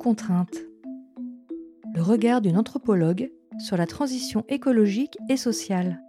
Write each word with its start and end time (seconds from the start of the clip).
contrainte. 0.00 0.56
Le 1.94 2.00
regard 2.00 2.40
d'une 2.40 2.56
anthropologue 2.56 3.30
sur 3.58 3.76
la 3.76 3.86
transition 3.86 4.44
écologique 4.48 5.18
et 5.28 5.36
sociale. 5.36 6.02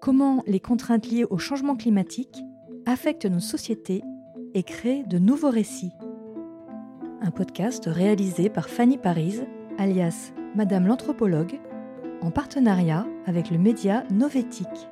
Comment 0.00 0.42
les 0.46 0.58
contraintes 0.58 1.06
liées 1.06 1.26
au 1.28 1.36
changement 1.36 1.76
climatique 1.76 2.42
affectent 2.86 3.26
nos 3.26 3.40
sociétés 3.40 4.02
et 4.54 4.62
créent 4.62 5.04
de 5.06 5.18
nouveaux 5.18 5.50
récits. 5.50 5.92
Un 7.20 7.30
podcast 7.30 7.84
réalisé 7.86 8.48
par 8.48 8.70
Fanny 8.70 8.96
Paris, 8.96 9.40
alias 9.76 10.32
Madame 10.56 10.86
l'anthropologue, 10.86 11.60
en 12.22 12.30
partenariat 12.30 13.06
avec 13.26 13.50
le 13.50 13.58
média 13.58 14.04
Novétique. 14.10 14.88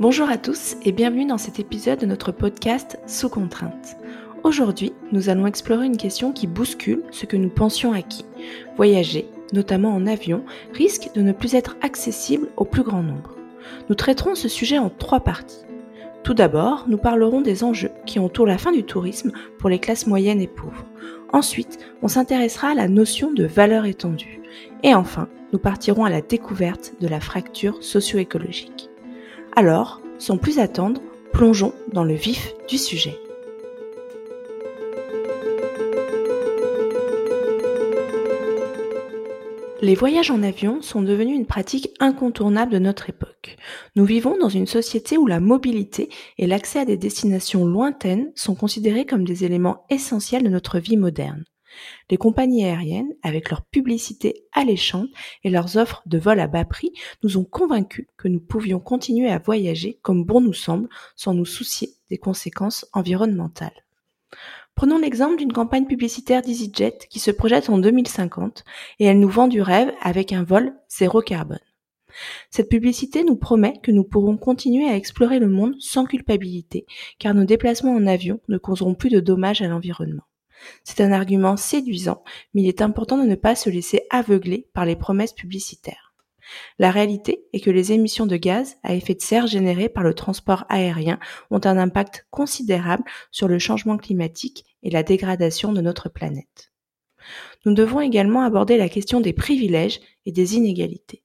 Bonjour 0.00 0.30
à 0.30 0.38
tous 0.38 0.78
et 0.82 0.92
bienvenue 0.92 1.26
dans 1.26 1.36
cet 1.36 1.60
épisode 1.60 1.98
de 1.98 2.06
notre 2.06 2.32
podcast 2.32 2.98
Sous 3.06 3.28
contrainte. 3.28 3.98
Aujourd'hui, 4.44 4.94
nous 5.12 5.28
allons 5.28 5.46
explorer 5.46 5.84
une 5.84 5.98
question 5.98 6.32
qui 6.32 6.46
bouscule 6.46 7.02
ce 7.10 7.26
que 7.26 7.36
nous 7.36 7.50
pensions 7.50 7.92
acquis. 7.92 8.24
Voyager, 8.78 9.28
notamment 9.52 9.94
en 9.94 10.06
avion, 10.06 10.42
risque 10.72 11.10
de 11.14 11.20
ne 11.20 11.32
plus 11.32 11.54
être 11.54 11.76
accessible 11.82 12.48
au 12.56 12.64
plus 12.64 12.82
grand 12.82 13.02
nombre. 13.02 13.36
Nous 13.90 13.94
traiterons 13.94 14.34
ce 14.34 14.48
sujet 14.48 14.78
en 14.78 14.88
trois 14.88 15.20
parties. 15.20 15.66
Tout 16.22 16.32
d'abord, 16.32 16.86
nous 16.88 16.96
parlerons 16.96 17.42
des 17.42 17.62
enjeux 17.62 17.92
qui 18.06 18.18
entourent 18.18 18.46
la 18.46 18.56
fin 18.56 18.72
du 18.72 18.84
tourisme 18.84 19.32
pour 19.58 19.68
les 19.68 19.80
classes 19.80 20.06
moyennes 20.06 20.40
et 20.40 20.48
pauvres. 20.48 20.86
Ensuite, 21.34 21.78
on 22.00 22.08
s'intéressera 22.08 22.68
à 22.68 22.74
la 22.74 22.88
notion 22.88 23.34
de 23.34 23.44
valeur 23.44 23.84
étendue. 23.84 24.40
Et 24.82 24.94
enfin, 24.94 25.28
nous 25.52 25.58
partirons 25.58 26.06
à 26.06 26.10
la 26.10 26.22
découverte 26.22 26.94
de 27.02 27.06
la 27.06 27.20
fracture 27.20 27.84
socio-écologique. 27.84 28.89
Alors, 29.56 30.00
sans 30.18 30.38
plus 30.38 30.58
attendre, 30.58 31.00
plongeons 31.32 31.74
dans 31.92 32.04
le 32.04 32.14
vif 32.14 32.54
du 32.68 32.78
sujet. 32.78 33.18
Les 39.82 39.94
voyages 39.94 40.30
en 40.30 40.42
avion 40.42 40.82
sont 40.82 41.00
devenus 41.00 41.36
une 41.36 41.46
pratique 41.46 41.90
incontournable 42.00 42.72
de 42.72 42.78
notre 42.78 43.08
époque. 43.08 43.56
Nous 43.96 44.04
vivons 44.04 44.36
dans 44.38 44.50
une 44.50 44.66
société 44.66 45.16
où 45.16 45.26
la 45.26 45.40
mobilité 45.40 46.10
et 46.36 46.46
l'accès 46.46 46.80
à 46.80 46.84
des 46.84 46.98
destinations 46.98 47.64
lointaines 47.64 48.30
sont 48.34 48.54
considérés 48.54 49.06
comme 49.06 49.24
des 49.24 49.44
éléments 49.44 49.86
essentiels 49.88 50.42
de 50.42 50.50
notre 50.50 50.78
vie 50.78 50.98
moderne. 50.98 51.44
Les 52.10 52.16
compagnies 52.16 52.64
aériennes, 52.64 53.14
avec 53.22 53.50
leur 53.50 53.62
publicité 53.62 54.46
alléchante 54.52 55.08
et 55.44 55.50
leurs 55.50 55.76
offres 55.76 56.02
de 56.06 56.18
vol 56.18 56.40
à 56.40 56.46
bas 56.46 56.64
prix, 56.64 56.92
nous 57.22 57.36
ont 57.36 57.44
convaincus 57.44 58.06
que 58.16 58.28
nous 58.28 58.40
pouvions 58.40 58.80
continuer 58.80 59.30
à 59.30 59.38
voyager 59.38 59.98
comme 60.02 60.24
bon 60.24 60.40
nous 60.40 60.52
semble 60.52 60.88
sans 61.16 61.34
nous 61.34 61.44
soucier 61.44 61.90
des 62.08 62.18
conséquences 62.18 62.86
environnementales. 62.92 63.84
Prenons 64.74 64.98
l'exemple 64.98 65.36
d'une 65.36 65.52
campagne 65.52 65.86
publicitaire 65.86 66.42
d'EasyJet 66.42 66.98
qui 67.10 67.18
se 67.18 67.30
projette 67.30 67.68
en 67.68 67.78
2050 67.78 68.64
et 68.98 69.04
elle 69.04 69.20
nous 69.20 69.28
vend 69.28 69.48
du 69.48 69.60
rêve 69.60 69.92
avec 70.00 70.32
un 70.32 70.42
vol 70.42 70.74
zéro 70.88 71.20
carbone. 71.20 71.58
Cette 72.50 72.68
publicité 72.68 73.22
nous 73.22 73.36
promet 73.36 73.74
que 73.82 73.92
nous 73.92 74.04
pourrons 74.04 74.36
continuer 74.36 74.88
à 74.88 74.96
explorer 74.96 75.38
le 75.38 75.48
monde 75.48 75.74
sans 75.80 76.06
culpabilité 76.06 76.86
car 77.18 77.34
nos 77.34 77.44
déplacements 77.44 77.94
en 77.94 78.06
avion 78.06 78.40
ne 78.48 78.58
causeront 78.58 78.94
plus 78.94 79.10
de 79.10 79.20
dommages 79.20 79.62
à 79.62 79.68
l'environnement. 79.68 80.24
C'est 80.84 81.00
un 81.00 81.12
argument 81.12 81.56
séduisant, 81.56 82.22
mais 82.54 82.62
il 82.62 82.68
est 82.68 82.82
important 82.82 83.18
de 83.18 83.28
ne 83.28 83.34
pas 83.34 83.54
se 83.54 83.70
laisser 83.70 84.02
aveugler 84.10 84.68
par 84.72 84.84
les 84.84 84.96
promesses 84.96 85.32
publicitaires. 85.32 86.10
La 86.78 86.90
réalité 86.90 87.44
est 87.52 87.60
que 87.60 87.70
les 87.70 87.92
émissions 87.92 88.26
de 88.26 88.36
gaz 88.36 88.76
à 88.82 88.94
effet 88.94 89.14
de 89.14 89.20
serre 89.20 89.46
générées 89.46 89.88
par 89.88 90.02
le 90.02 90.14
transport 90.14 90.64
aérien 90.68 91.18
ont 91.50 91.60
un 91.64 91.78
impact 91.78 92.26
considérable 92.30 93.04
sur 93.30 93.48
le 93.48 93.58
changement 93.58 93.96
climatique 93.96 94.64
et 94.82 94.90
la 94.90 95.02
dégradation 95.02 95.72
de 95.72 95.80
notre 95.80 96.08
planète. 96.08 96.72
Nous 97.64 97.74
devons 97.74 98.00
également 98.00 98.42
aborder 98.42 98.76
la 98.76 98.88
question 98.88 99.20
des 99.20 99.32
privilèges 99.32 100.00
et 100.26 100.32
des 100.32 100.56
inégalités. 100.56 101.22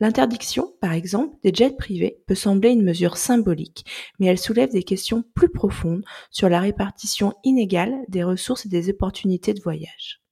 L'interdiction, 0.00 0.74
par 0.80 0.92
exemple, 0.92 1.36
des 1.42 1.52
jets 1.54 1.76
privés 1.76 2.18
peut 2.26 2.34
sembler 2.34 2.70
une 2.70 2.82
mesure 2.82 3.16
symbolique, 3.16 3.84
mais 4.18 4.26
elle 4.26 4.38
soulève 4.38 4.70
des 4.70 4.82
questions 4.82 5.24
plus 5.34 5.48
profondes 5.48 6.04
sur 6.30 6.48
la 6.48 6.60
répartition 6.60 7.34
inégale 7.44 7.94
des 8.08 8.24
ressources 8.24 8.66
et 8.66 8.68
des 8.68 8.90
opportunités 8.90 9.54
de 9.54 9.62
voyage. 9.62 10.22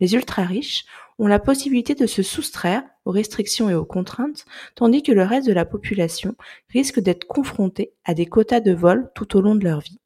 Les 0.00 0.14
ultra-riches 0.14 0.84
ont 1.18 1.26
la 1.26 1.38
possibilité 1.38 1.94
de 1.94 2.06
se 2.06 2.22
soustraire 2.22 2.82
aux 3.04 3.10
restrictions 3.10 3.68
et 3.70 3.74
aux 3.74 3.84
contraintes, 3.84 4.44
tandis 4.74 5.02
que 5.02 5.12
le 5.12 5.24
reste 5.24 5.46
de 5.46 5.52
la 5.52 5.64
population 5.64 6.34
risque 6.70 7.00
d'être 7.00 7.26
confronté 7.26 7.92
à 8.04 8.14
des 8.14 8.26
quotas 8.26 8.60
de 8.60 8.72
vol 8.72 9.10
tout 9.14 9.36
au 9.36 9.40
long 9.40 9.54
de 9.54 9.64
leur 9.64 9.80
vie. 9.80 10.00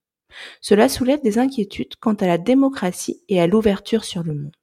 Cela 0.60 0.88
soulève 0.88 1.22
des 1.22 1.38
inquiétudes 1.38 1.96
quant 2.00 2.14
à 2.14 2.26
la 2.26 2.38
démocratie 2.38 3.22
et 3.28 3.40
à 3.40 3.46
l'ouverture 3.46 4.04
sur 4.04 4.22
le 4.22 4.34
monde. 4.34 4.56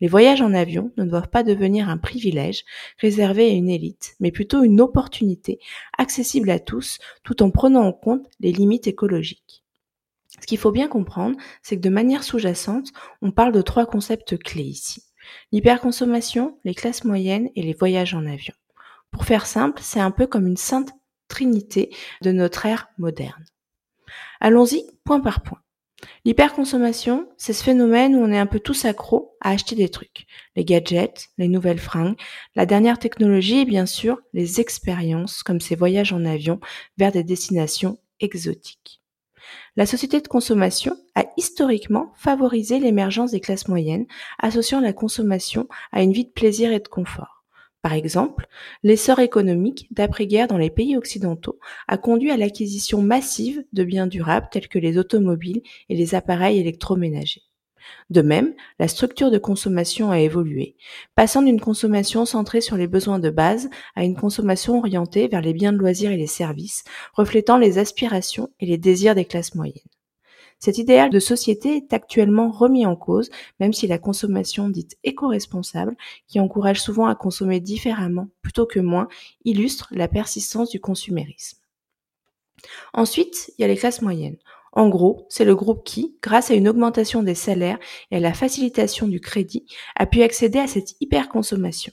Les 0.00 0.08
voyages 0.08 0.42
en 0.42 0.54
avion 0.54 0.92
ne 0.96 1.04
doivent 1.04 1.28
pas 1.28 1.42
devenir 1.42 1.88
un 1.88 1.98
privilège 1.98 2.64
réservé 2.98 3.46
à 3.46 3.54
une 3.54 3.70
élite, 3.70 4.14
mais 4.20 4.30
plutôt 4.30 4.62
une 4.62 4.80
opportunité 4.80 5.58
accessible 5.98 6.50
à 6.50 6.58
tous 6.58 6.98
tout 7.22 7.42
en 7.42 7.50
prenant 7.50 7.86
en 7.86 7.92
compte 7.92 8.26
les 8.40 8.52
limites 8.52 8.86
écologiques. 8.86 9.62
Ce 10.40 10.46
qu'il 10.46 10.58
faut 10.58 10.72
bien 10.72 10.88
comprendre, 10.88 11.36
c'est 11.62 11.76
que 11.76 11.82
de 11.82 11.88
manière 11.88 12.24
sous-jacente, 12.24 12.88
on 13.20 13.30
parle 13.30 13.52
de 13.52 13.62
trois 13.62 13.86
concepts 13.86 14.38
clés 14.38 14.62
ici. 14.62 15.04
L'hyperconsommation, 15.52 16.58
les 16.64 16.74
classes 16.74 17.04
moyennes 17.04 17.48
et 17.54 17.62
les 17.62 17.74
voyages 17.74 18.14
en 18.14 18.26
avion. 18.26 18.54
Pour 19.10 19.24
faire 19.24 19.46
simple, 19.46 19.80
c'est 19.82 20.00
un 20.00 20.10
peu 20.10 20.26
comme 20.26 20.46
une 20.46 20.56
sainte 20.56 20.90
trinité 21.28 21.94
de 22.22 22.32
notre 22.32 22.66
ère 22.66 22.88
moderne. 22.98 23.44
Allons-y 24.40 24.84
point 25.04 25.20
par 25.20 25.42
point. 25.42 25.61
L'hyperconsommation, 26.24 27.28
c'est 27.36 27.52
ce 27.52 27.64
phénomène 27.64 28.14
où 28.14 28.20
on 28.20 28.30
est 28.30 28.38
un 28.38 28.46
peu 28.46 28.60
tous 28.60 28.84
accros 28.84 29.36
à 29.40 29.50
acheter 29.50 29.74
des 29.74 29.88
trucs. 29.88 30.26
Les 30.54 30.64
gadgets, 30.64 31.30
les 31.36 31.48
nouvelles 31.48 31.80
fringues, 31.80 32.16
la 32.54 32.64
dernière 32.64 33.00
technologie 33.00 33.60
et 33.60 33.64
bien 33.64 33.86
sûr 33.86 34.20
les 34.32 34.60
expériences 34.60 35.42
comme 35.42 35.60
ces 35.60 35.74
voyages 35.74 36.12
en 36.12 36.24
avion 36.24 36.60
vers 36.96 37.10
des 37.10 37.24
destinations 37.24 37.98
exotiques. 38.20 39.02
La 39.74 39.84
société 39.84 40.20
de 40.20 40.28
consommation 40.28 40.96
a 41.16 41.24
historiquement 41.36 42.12
favorisé 42.14 42.78
l'émergence 42.78 43.32
des 43.32 43.40
classes 43.40 43.66
moyennes, 43.66 44.06
associant 44.38 44.80
la 44.80 44.92
consommation 44.92 45.66
à 45.90 46.02
une 46.02 46.12
vie 46.12 46.26
de 46.26 46.30
plaisir 46.30 46.72
et 46.72 46.78
de 46.78 46.86
confort. 46.86 47.41
Par 47.82 47.94
exemple, 47.94 48.46
l'essor 48.84 49.18
économique 49.18 49.88
d'après-guerre 49.90 50.46
dans 50.46 50.56
les 50.56 50.70
pays 50.70 50.96
occidentaux 50.96 51.58
a 51.88 51.98
conduit 51.98 52.30
à 52.30 52.36
l'acquisition 52.36 53.02
massive 53.02 53.64
de 53.72 53.82
biens 53.82 54.06
durables 54.06 54.48
tels 54.52 54.68
que 54.68 54.78
les 54.78 54.98
automobiles 54.98 55.62
et 55.88 55.96
les 55.96 56.14
appareils 56.14 56.60
électroménagers. 56.60 57.42
De 58.10 58.22
même, 58.22 58.54
la 58.78 58.86
structure 58.86 59.32
de 59.32 59.38
consommation 59.38 60.12
a 60.12 60.20
évolué, 60.20 60.76
passant 61.16 61.42
d'une 61.42 61.60
consommation 61.60 62.24
centrée 62.24 62.60
sur 62.60 62.76
les 62.76 62.86
besoins 62.86 63.18
de 63.18 63.30
base 63.30 63.68
à 63.96 64.04
une 64.04 64.16
consommation 64.16 64.78
orientée 64.78 65.26
vers 65.26 65.40
les 65.40 65.52
biens 65.52 65.72
de 65.72 65.78
loisirs 65.78 66.12
et 66.12 66.16
les 66.16 66.28
services, 66.28 66.84
reflétant 67.14 67.58
les 67.58 67.78
aspirations 67.78 68.50
et 68.60 68.66
les 68.66 68.78
désirs 68.78 69.16
des 69.16 69.24
classes 69.24 69.56
moyennes. 69.56 69.82
Cet 70.64 70.78
idéal 70.78 71.10
de 71.10 71.18
société 71.18 71.78
est 71.78 71.92
actuellement 71.92 72.48
remis 72.52 72.86
en 72.86 72.94
cause, 72.94 73.30
même 73.58 73.72
si 73.72 73.88
la 73.88 73.98
consommation 73.98 74.68
dite 74.68 74.96
éco-responsable, 75.02 75.96
qui 76.28 76.38
encourage 76.38 76.80
souvent 76.80 77.08
à 77.08 77.16
consommer 77.16 77.58
différemment 77.58 78.28
plutôt 78.42 78.64
que 78.64 78.78
moins, 78.78 79.08
illustre 79.44 79.88
la 79.90 80.06
persistance 80.06 80.70
du 80.70 80.78
consumérisme. 80.78 81.58
Ensuite, 82.94 83.52
il 83.58 83.62
y 83.62 83.64
a 83.64 83.66
les 83.66 83.76
classes 83.76 84.02
moyennes. 84.02 84.36
En 84.70 84.88
gros, 84.88 85.26
c'est 85.28 85.44
le 85.44 85.56
groupe 85.56 85.82
qui, 85.82 86.16
grâce 86.22 86.52
à 86.52 86.54
une 86.54 86.68
augmentation 86.68 87.24
des 87.24 87.34
salaires 87.34 87.80
et 88.12 88.18
à 88.18 88.20
la 88.20 88.32
facilitation 88.32 89.08
du 89.08 89.18
crédit, 89.18 89.66
a 89.96 90.06
pu 90.06 90.22
accéder 90.22 90.60
à 90.60 90.68
cette 90.68 90.94
hyperconsommation. 91.00 91.92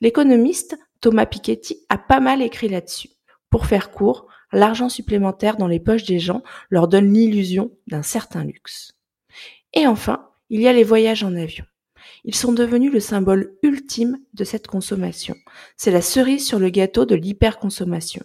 L'économiste 0.00 0.78
Thomas 1.00 1.26
Piketty 1.26 1.84
a 1.88 1.98
pas 1.98 2.20
mal 2.20 2.42
écrit 2.42 2.68
là-dessus. 2.68 3.10
Pour 3.50 3.66
faire 3.66 3.90
court, 3.90 4.28
l'argent 4.52 4.88
supplémentaire 4.88 5.56
dans 5.56 5.66
les 5.66 5.80
poches 5.80 6.04
des 6.04 6.18
gens 6.18 6.42
leur 6.70 6.88
donne 6.88 7.12
l'illusion 7.12 7.70
d'un 7.86 8.02
certain 8.02 8.44
luxe. 8.44 8.92
Et 9.74 9.86
enfin, 9.86 10.30
il 10.50 10.60
y 10.60 10.68
a 10.68 10.72
les 10.72 10.84
voyages 10.84 11.24
en 11.24 11.34
avion. 11.34 11.64
Ils 12.24 12.34
sont 12.34 12.52
devenus 12.52 12.92
le 12.92 13.00
symbole 13.00 13.56
ultime 13.62 14.18
de 14.34 14.44
cette 14.44 14.66
consommation. 14.66 15.34
C'est 15.76 15.90
la 15.90 16.02
cerise 16.02 16.46
sur 16.46 16.58
le 16.58 16.70
gâteau 16.70 17.04
de 17.04 17.14
l'hyperconsommation. 17.14 18.22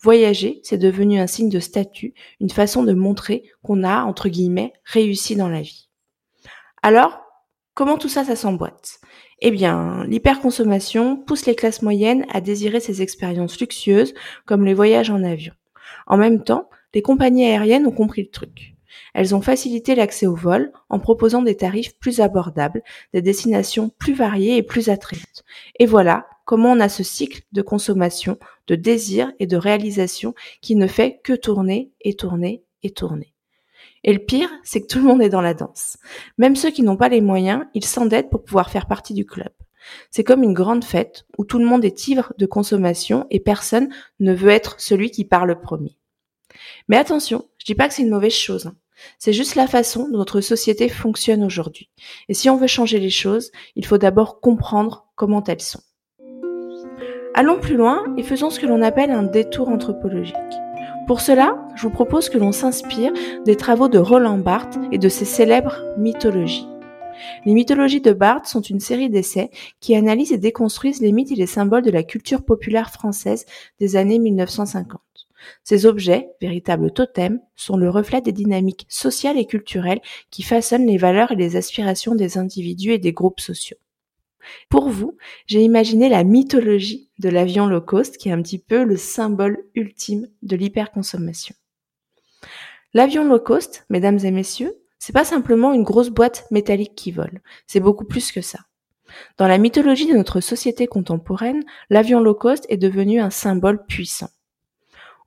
Voyager, 0.00 0.60
c'est 0.62 0.78
devenu 0.78 1.18
un 1.18 1.26
signe 1.26 1.48
de 1.48 1.60
statut, 1.60 2.14
une 2.40 2.50
façon 2.50 2.82
de 2.82 2.92
montrer 2.92 3.50
qu'on 3.62 3.82
a, 3.82 4.02
entre 4.02 4.28
guillemets, 4.28 4.74
réussi 4.84 5.36
dans 5.36 5.48
la 5.48 5.62
vie. 5.62 5.88
Alors, 6.82 7.25
comment 7.76 7.98
tout 7.98 8.08
ça, 8.08 8.24
ça 8.24 8.34
s'emboîte? 8.34 9.00
Eh 9.40 9.52
bien, 9.52 10.04
l'hyperconsommation 10.06 11.16
pousse 11.16 11.46
les 11.46 11.54
classes 11.54 11.82
moyennes 11.82 12.24
à 12.32 12.40
désirer 12.40 12.80
ces 12.80 13.02
expériences 13.02 13.60
luxueuses, 13.60 14.14
comme 14.46 14.64
les 14.64 14.74
voyages 14.74 15.10
en 15.10 15.22
avion. 15.22 15.52
En 16.06 16.16
même 16.16 16.42
temps, 16.42 16.68
les 16.94 17.02
compagnies 17.02 17.44
aériennes 17.44 17.86
ont 17.86 17.92
compris 17.92 18.22
le 18.22 18.30
truc. 18.30 18.74
Elles 19.12 19.34
ont 19.34 19.42
facilité 19.42 19.94
l'accès 19.94 20.26
au 20.26 20.34
vol 20.34 20.72
en 20.88 20.98
proposant 20.98 21.42
des 21.42 21.56
tarifs 21.56 21.98
plus 21.98 22.20
abordables, 22.20 22.82
des 23.12 23.20
destinations 23.20 23.90
plus 23.98 24.14
variées 24.14 24.56
et 24.56 24.62
plus 24.62 24.88
attrayantes. 24.88 25.44
Et 25.78 25.84
voilà 25.84 26.26
comment 26.46 26.72
on 26.72 26.80
a 26.80 26.88
ce 26.88 27.02
cycle 27.02 27.42
de 27.52 27.60
consommation, 27.60 28.38
de 28.68 28.74
désir 28.74 29.32
et 29.38 29.46
de 29.46 29.56
réalisation 29.56 30.34
qui 30.62 30.76
ne 30.76 30.86
fait 30.86 31.20
que 31.22 31.34
tourner 31.34 31.92
et 32.00 32.14
tourner 32.14 32.64
et 32.82 32.90
tourner. 32.90 33.35
Et 34.06 34.12
le 34.12 34.20
pire, 34.20 34.48
c'est 34.62 34.80
que 34.80 34.86
tout 34.86 35.00
le 35.00 35.04
monde 35.04 35.20
est 35.20 35.28
dans 35.28 35.40
la 35.40 35.52
danse. 35.52 35.98
Même 36.38 36.56
ceux 36.56 36.70
qui 36.70 36.82
n'ont 36.82 36.96
pas 36.96 37.08
les 37.08 37.20
moyens, 37.20 37.64
ils 37.74 37.84
s'endettent 37.84 38.30
pour 38.30 38.44
pouvoir 38.44 38.70
faire 38.70 38.86
partie 38.86 39.14
du 39.14 39.26
club. 39.26 39.50
C'est 40.10 40.24
comme 40.24 40.44
une 40.44 40.54
grande 40.54 40.84
fête 40.84 41.26
où 41.38 41.44
tout 41.44 41.58
le 41.58 41.66
monde 41.66 41.84
est 41.84 42.08
ivre 42.08 42.32
de 42.38 42.46
consommation 42.46 43.26
et 43.30 43.40
personne 43.40 43.88
ne 44.20 44.32
veut 44.32 44.50
être 44.50 44.80
celui 44.80 45.10
qui 45.10 45.24
parle 45.24 45.60
premier. 45.60 45.98
Mais 46.88 46.96
attention, 46.96 47.48
je 47.58 47.66
dis 47.66 47.74
pas 47.74 47.88
que 47.88 47.94
c'est 47.94 48.02
une 48.02 48.10
mauvaise 48.10 48.32
chose. 48.32 48.66
Hein. 48.66 48.76
C'est 49.18 49.32
juste 49.32 49.56
la 49.56 49.66
façon 49.66 50.08
dont 50.08 50.18
notre 50.18 50.40
société 50.40 50.88
fonctionne 50.88 51.44
aujourd'hui. 51.44 51.90
Et 52.28 52.34
si 52.34 52.48
on 52.48 52.56
veut 52.56 52.66
changer 52.66 52.98
les 52.98 53.10
choses, 53.10 53.50
il 53.74 53.84
faut 53.84 53.98
d'abord 53.98 54.40
comprendre 54.40 55.06
comment 55.16 55.44
elles 55.44 55.60
sont. 55.60 55.82
Allons 57.34 57.60
plus 57.60 57.76
loin 57.76 58.02
et 58.16 58.22
faisons 58.22 58.50
ce 58.50 58.60
que 58.60 58.66
l'on 58.66 58.82
appelle 58.82 59.10
un 59.10 59.24
détour 59.24 59.68
anthropologique. 59.68 60.34
Pour 61.06 61.20
cela, 61.20 61.68
je 61.76 61.82
vous 61.82 61.90
propose 61.90 62.28
que 62.28 62.36
l'on 62.36 62.50
s'inspire 62.50 63.12
des 63.44 63.54
travaux 63.54 63.88
de 63.88 63.98
Roland 63.98 64.38
Barthes 64.38 64.76
et 64.90 64.98
de 64.98 65.08
ses 65.08 65.24
célèbres 65.24 65.80
mythologies. 65.96 66.66
Les 67.44 67.54
mythologies 67.54 68.00
de 68.00 68.12
Barthes 68.12 68.46
sont 68.46 68.60
une 68.60 68.80
série 68.80 69.08
d'essais 69.08 69.50
qui 69.78 69.94
analysent 69.94 70.32
et 70.32 70.38
déconstruisent 70.38 71.00
les 71.00 71.12
mythes 71.12 71.30
et 71.30 71.36
les 71.36 71.46
symboles 71.46 71.84
de 71.84 71.92
la 71.92 72.02
culture 72.02 72.44
populaire 72.44 72.90
française 72.90 73.46
des 73.78 73.94
années 73.94 74.18
1950. 74.18 75.00
Ces 75.62 75.86
objets, 75.86 76.30
véritables 76.40 76.90
totems, 76.90 77.40
sont 77.54 77.76
le 77.76 77.88
reflet 77.88 78.20
des 78.20 78.32
dynamiques 78.32 78.86
sociales 78.88 79.38
et 79.38 79.46
culturelles 79.46 80.00
qui 80.32 80.42
façonnent 80.42 80.86
les 80.86 80.98
valeurs 80.98 81.30
et 81.30 81.36
les 81.36 81.54
aspirations 81.54 82.16
des 82.16 82.36
individus 82.36 82.90
et 82.90 82.98
des 82.98 83.12
groupes 83.12 83.40
sociaux. 83.40 83.76
Pour 84.68 84.88
vous, 84.88 85.16
j'ai 85.46 85.62
imaginé 85.62 86.08
la 86.08 86.24
mythologie 86.24 87.10
de 87.18 87.28
l'avion 87.28 87.66
low 87.66 87.80
cost 87.80 88.16
qui 88.16 88.28
est 88.28 88.32
un 88.32 88.42
petit 88.42 88.58
peu 88.58 88.84
le 88.84 88.96
symbole 88.96 89.58
ultime 89.74 90.28
de 90.42 90.56
l'hyperconsommation. 90.56 91.54
L'avion 92.94 93.24
low 93.24 93.40
cost, 93.40 93.84
mesdames 93.90 94.18
et 94.24 94.30
messieurs, 94.30 94.74
c'est 94.98 95.12
pas 95.12 95.24
simplement 95.24 95.72
une 95.72 95.82
grosse 95.82 96.10
boîte 96.10 96.46
métallique 96.50 96.94
qui 96.94 97.12
vole, 97.12 97.42
c'est 97.66 97.80
beaucoup 97.80 98.06
plus 98.06 98.32
que 98.32 98.40
ça. 98.40 98.60
Dans 99.38 99.46
la 99.46 99.58
mythologie 99.58 100.06
de 100.06 100.16
notre 100.16 100.40
société 100.40 100.86
contemporaine, 100.86 101.64
l'avion 101.90 102.20
low 102.20 102.34
cost 102.34 102.66
est 102.68 102.76
devenu 102.76 103.20
un 103.20 103.30
symbole 103.30 103.84
puissant. 103.86 104.30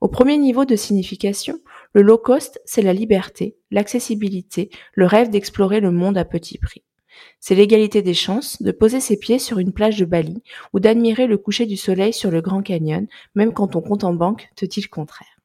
Au 0.00 0.08
premier 0.08 0.38
niveau 0.38 0.64
de 0.64 0.76
signification, 0.76 1.58
le 1.92 2.02
low 2.02 2.18
cost, 2.18 2.60
c'est 2.64 2.82
la 2.82 2.92
liberté, 2.92 3.56
l'accessibilité, 3.70 4.70
le 4.94 5.06
rêve 5.06 5.28
d'explorer 5.28 5.80
le 5.80 5.90
monde 5.90 6.16
à 6.16 6.24
petit 6.24 6.58
prix. 6.58 6.84
C'est 7.40 7.54
l'égalité 7.54 8.02
des 8.02 8.14
chances 8.14 8.60
de 8.62 8.72
poser 8.72 9.00
ses 9.00 9.18
pieds 9.18 9.38
sur 9.38 9.58
une 9.58 9.72
plage 9.72 9.98
de 9.98 10.04
Bali 10.04 10.42
ou 10.72 10.80
d'admirer 10.80 11.26
le 11.26 11.38
coucher 11.38 11.66
du 11.66 11.76
soleil 11.76 12.12
sur 12.12 12.30
le 12.30 12.40
Grand 12.40 12.62
Canyon, 12.62 13.06
même 13.34 13.52
quand 13.52 13.68
ton 13.68 13.80
compte 13.80 14.04
en 14.04 14.14
banque 14.14 14.48
te 14.56 14.64
dit 14.64 14.80
le 14.80 14.88
contraire. 14.88 15.38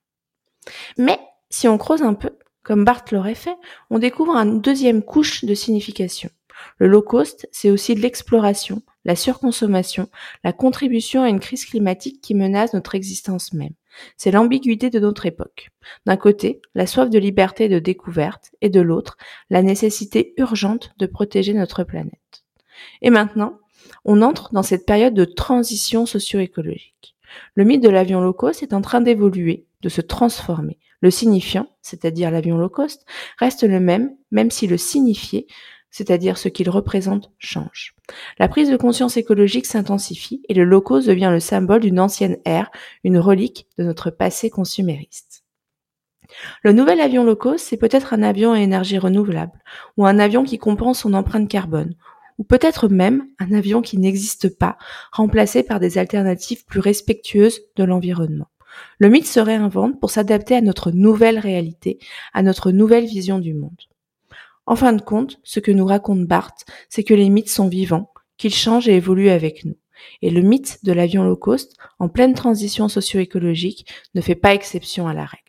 Mais 0.97 1.19
si 1.49 1.67
on 1.67 1.77
creuse 1.77 2.01
un 2.01 2.13
peu, 2.13 2.31
comme 2.63 2.83
Barthes 2.83 3.11
l'aurait 3.11 3.35
fait, 3.35 3.55
on 3.89 3.99
découvre 3.99 4.35
une 4.35 4.61
deuxième 4.61 5.03
couche 5.03 5.45
de 5.45 5.53
signification. 5.53 6.29
Le 6.77 6.87
low 6.87 7.01
cost, 7.01 7.47
c'est 7.51 7.69
aussi 7.69 7.95
de 7.95 8.01
l'exploration, 8.01 8.81
la 9.05 9.15
surconsommation, 9.15 10.09
la 10.43 10.51
contribution 10.51 11.21
à 11.21 11.29
une 11.29 11.39
crise 11.39 11.65
climatique 11.65 12.21
qui 12.21 12.35
menace 12.35 12.73
notre 12.73 12.95
existence 12.95 13.53
même. 13.53 13.73
C'est 14.17 14.31
l'ambiguïté 14.31 14.89
de 14.89 14.99
notre 14.99 15.25
époque. 15.25 15.69
D'un 16.05 16.17
côté, 16.17 16.61
la 16.73 16.87
soif 16.87 17.09
de 17.09 17.19
liberté 17.19 17.65
et 17.65 17.69
de 17.69 17.79
découverte, 17.79 18.51
et 18.61 18.69
de 18.69 18.81
l'autre, 18.81 19.17
la 19.49 19.61
nécessité 19.61 20.33
urgente 20.37 20.91
de 20.97 21.05
protéger 21.05 21.53
notre 21.53 21.83
planète. 21.83 22.43
Et 23.01 23.09
maintenant, 23.09 23.59
on 24.03 24.21
entre 24.21 24.51
dans 24.53 24.63
cette 24.63 24.85
période 24.85 25.13
de 25.13 25.25
transition 25.25 26.05
socio-écologique. 26.05 27.15
Le 27.53 27.63
mythe 27.63 27.83
de 27.83 27.89
l'avion 27.89 28.21
low 28.21 28.33
cost 28.33 28.63
est 28.63 28.73
en 28.73 28.81
train 28.81 29.01
d'évoluer, 29.01 29.65
de 29.81 29.89
se 29.89 30.01
transformer. 30.01 30.79
Le 31.01 31.11
signifiant, 31.11 31.67
c'est-à-dire 31.81 32.31
l'avion 32.31 32.57
low 32.57 32.69
cost, 32.69 33.05
reste 33.37 33.63
le 33.63 33.79
même, 33.79 34.15
même 34.31 34.51
si 34.51 34.67
le 34.67 34.77
signifié 34.77 35.47
c'est-à-dire 35.95 36.37
ce 36.37 36.49
qu'il 36.49 36.69
représente, 36.69 37.31
change. 37.37 37.95
La 38.37 38.49
prise 38.49 38.69
de 38.69 38.75
conscience 38.75 39.15
écologique 39.15 39.65
s'intensifie 39.65 40.41
et 40.49 40.53
le 40.53 40.65
locos 40.65 41.05
devient 41.05 41.29
le 41.31 41.39
symbole 41.39 41.79
d'une 41.79 42.01
ancienne 42.01 42.35
ère, 42.43 42.69
une 43.05 43.17
relique 43.17 43.69
de 43.77 43.85
notre 43.85 44.09
passé 44.09 44.49
consumériste. 44.49 45.45
Le 46.63 46.73
nouvel 46.73 46.99
avion 46.99 47.23
locos, 47.23 47.59
c'est 47.59 47.77
peut-être 47.77 48.13
un 48.13 48.23
avion 48.23 48.51
à 48.51 48.59
énergie 48.59 48.97
renouvelable, 48.97 49.57
ou 49.95 50.05
un 50.05 50.19
avion 50.19 50.43
qui 50.43 50.57
compense 50.57 50.99
son 50.99 51.13
empreinte 51.13 51.47
carbone, 51.47 51.95
ou 52.37 52.43
peut-être 52.43 52.89
même 52.89 53.29
un 53.39 53.53
avion 53.53 53.81
qui 53.81 53.97
n'existe 53.97 54.49
pas, 54.59 54.77
remplacé 55.13 55.63
par 55.63 55.79
des 55.79 55.97
alternatives 55.97 56.65
plus 56.65 56.81
respectueuses 56.81 57.61
de 57.77 57.85
l'environnement. 57.85 58.49
Le 58.99 59.07
mythe 59.07 59.27
se 59.27 59.39
réinvente 59.39 60.01
pour 60.01 60.09
s'adapter 60.09 60.57
à 60.57 60.61
notre 60.61 60.91
nouvelle 60.91 61.39
réalité, 61.39 61.99
à 62.33 62.43
notre 62.43 62.71
nouvelle 62.71 63.05
vision 63.05 63.39
du 63.39 63.53
monde. 63.53 63.79
En 64.67 64.75
fin 64.75 64.93
de 64.93 65.01
compte, 65.01 65.39
ce 65.43 65.59
que 65.59 65.71
nous 65.71 65.85
raconte 65.85 66.25
Barthes, 66.25 66.65
c'est 66.89 67.03
que 67.03 67.13
les 67.13 67.29
mythes 67.29 67.49
sont 67.49 67.67
vivants, 67.67 68.11
qu'ils 68.37 68.53
changent 68.53 68.87
et 68.87 68.95
évoluent 68.95 69.29
avec 69.29 69.63
nous. 69.63 69.77
Et 70.21 70.31
le 70.31 70.41
mythe 70.41 70.79
de 70.83 70.91
l'avion 70.91 71.23
low 71.23 71.35
cost, 71.35 71.75
en 71.99 72.09
pleine 72.09 72.33
transition 72.33 72.89
socio-écologique, 72.89 73.87
ne 74.15 74.21
fait 74.21 74.35
pas 74.35 74.55
exception 74.55 75.07
à 75.07 75.13
la 75.13 75.25
règle. 75.25 75.43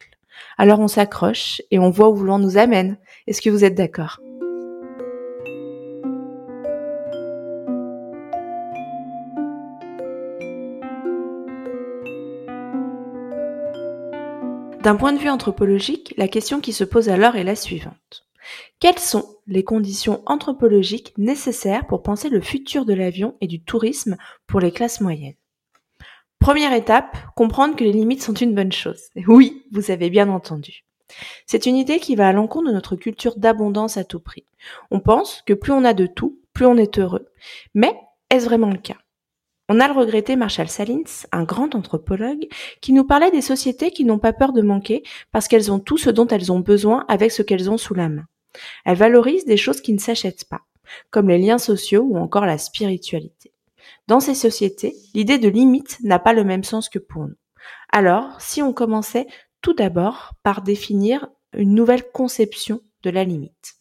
Alors 0.59 0.81
on 0.81 0.89
s'accroche 0.89 1.63
et 1.71 1.79
on 1.79 1.91
voit 1.91 2.11
où 2.11 2.23
l'on 2.23 2.39
nous 2.39 2.59
amène. 2.59 2.99
Est-ce 3.27 3.41
que 3.41 3.51
vous 3.51 3.65
êtes 3.65 3.75
d'accord? 3.75 4.21
D'un 14.83 14.95
point 14.95 15.13
de 15.13 15.19
vue 15.19 15.31
anthropologique, 15.31 16.15
la 16.17 16.29
question 16.29 16.61
qui 16.61 16.73
se 16.73 16.85
pose 16.85 17.09
alors 17.09 17.35
est 17.35 17.43
la 17.43 17.57
suivante. 17.57 18.26
Quelles 18.81 18.99
sont 18.99 19.37
les 19.47 19.65
conditions 19.65 20.23
anthropologiques 20.27 21.15
nécessaires 21.17 21.87
pour 21.87 22.03
penser 22.03 22.29
le 22.29 22.41
futur 22.41 22.85
de 22.85 22.95
l'avion 22.95 23.37
et 23.41 23.47
du 23.47 23.63
tourisme 23.63 24.17
pour 24.47 24.61
les 24.61 24.73
classes 24.73 25.01
moyennes? 25.01 25.37
Première 26.39 26.73
étape, 26.73 27.17
comprendre 27.35 27.77
que 27.77 27.85
les 27.85 27.93
limites 27.93 28.23
sont 28.23 28.35
une 28.35 28.55
bonne 28.55 28.73
chose. 28.73 29.01
Oui, 29.27 29.65
vous 29.73 29.91
avez 29.91 30.11
bien 30.11 30.29
entendu. 30.29 30.85
C'est 31.47 31.67
une 31.67 31.77
idée 31.77 31.99
qui 31.99 32.17
va 32.17 32.29
à 32.29 32.33
l'encontre 32.33 32.69
de 32.69 32.75
notre 32.75 32.97
culture 32.97 33.37
d'abondance 33.37 33.97
à 33.97 34.05
tout 34.05 34.21
prix. 34.21 34.45
On 34.91 35.01
pense 35.01 35.43
que 35.47 35.55
plus 35.55 35.73
on 35.73 35.85
a 35.85 35.95
de 35.95 36.07
tout, 36.07 36.41
plus 36.53 36.67
on 36.67 36.77
est 36.77 36.99
heureux. 36.99 37.29
Mais 37.75 37.95
est-ce 38.31 38.45
vraiment 38.45 38.71
le 38.71 38.79
cas? 38.79 38.97
On 39.69 39.81
a 39.81 39.89
le 39.89 39.95
regretté 39.95 40.37
Marshall 40.37 40.69
Salins, 40.69 41.27
un 41.33 41.43
grand 41.43 41.75
anthropologue, 41.75 42.47
qui 42.81 42.93
nous 42.93 43.05
parlait 43.05 43.33
des 43.33 43.41
sociétés 43.41 43.91
qui 43.91 44.05
n'ont 44.05 44.21
pas 44.21 44.33
peur 44.33 44.53
de 44.53 44.63
manquer 44.63 45.03
parce 45.33 45.49
qu'elles 45.49 45.73
ont 45.73 45.81
tout 45.81 45.99
ce 45.99 46.11
dont 46.11 46.29
elles 46.29 46.53
ont 46.53 46.61
besoin 46.61 47.05
avec 47.09 47.33
ce 47.33 47.43
qu'elles 47.43 47.69
ont 47.71 47.79
sous 47.79 47.95
la 47.95 48.09
main. 48.09 48.27
Elles 48.85 48.97
valorisent 48.97 49.47
des 49.47 49.57
choses 49.57 49.81
qui 49.81 49.93
ne 49.93 49.99
s'achètent 49.99 50.49
pas, 50.49 50.63
comme 51.11 51.29
les 51.29 51.39
liens 51.39 51.59
sociaux 51.59 52.03
ou 52.03 52.19
encore 52.19 52.47
la 52.47 52.59
spiritualité. 52.59 53.53
Dans 54.07 54.21
ces 54.21 54.35
sociétés, 54.35 54.95
l'idée 55.15 55.39
de 55.39 55.49
limite 55.49 55.99
n'a 56.03 56.19
pas 56.19 56.33
le 56.33 56.45
même 56.45 56.65
sens 56.65 56.89
que 56.89 56.99
pour 56.99 57.27
nous. 57.27 57.37
Alors, 57.91 58.41
si 58.41 58.63
on 58.63 58.73
commençait 58.73 59.27
tout 59.63 59.75
d'abord 59.75 60.33
par 60.43 60.63
définir 60.63 61.27
une 61.53 61.75
nouvelle 61.75 62.09
conception 62.11 62.81
de 63.03 63.11
la 63.11 63.25
limite. 63.25 63.75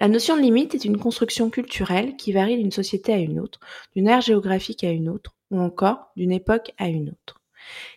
La 0.00 0.08
notion 0.08 0.36
de 0.36 0.42
limite 0.42 0.74
est 0.74 0.84
une 0.84 0.98
construction 0.98 1.50
culturelle 1.50 2.16
qui 2.16 2.32
varie 2.32 2.56
d'une 2.56 2.72
société 2.72 3.12
à 3.12 3.18
une 3.18 3.38
autre, 3.38 3.60
d'une 3.94 4.08
ère 4.08 4.20
géographique 4.20 4.82
à 4.82 4.90
une 4.90 5.08
autre, 5.08 5.36
ou 5.50 5.60
encore 5.60 6.10
d'une 6.16 6.32
époque 6.32 6.72
à 6.78 6.88
une 6.88 7.10
autre. 7.10 7.40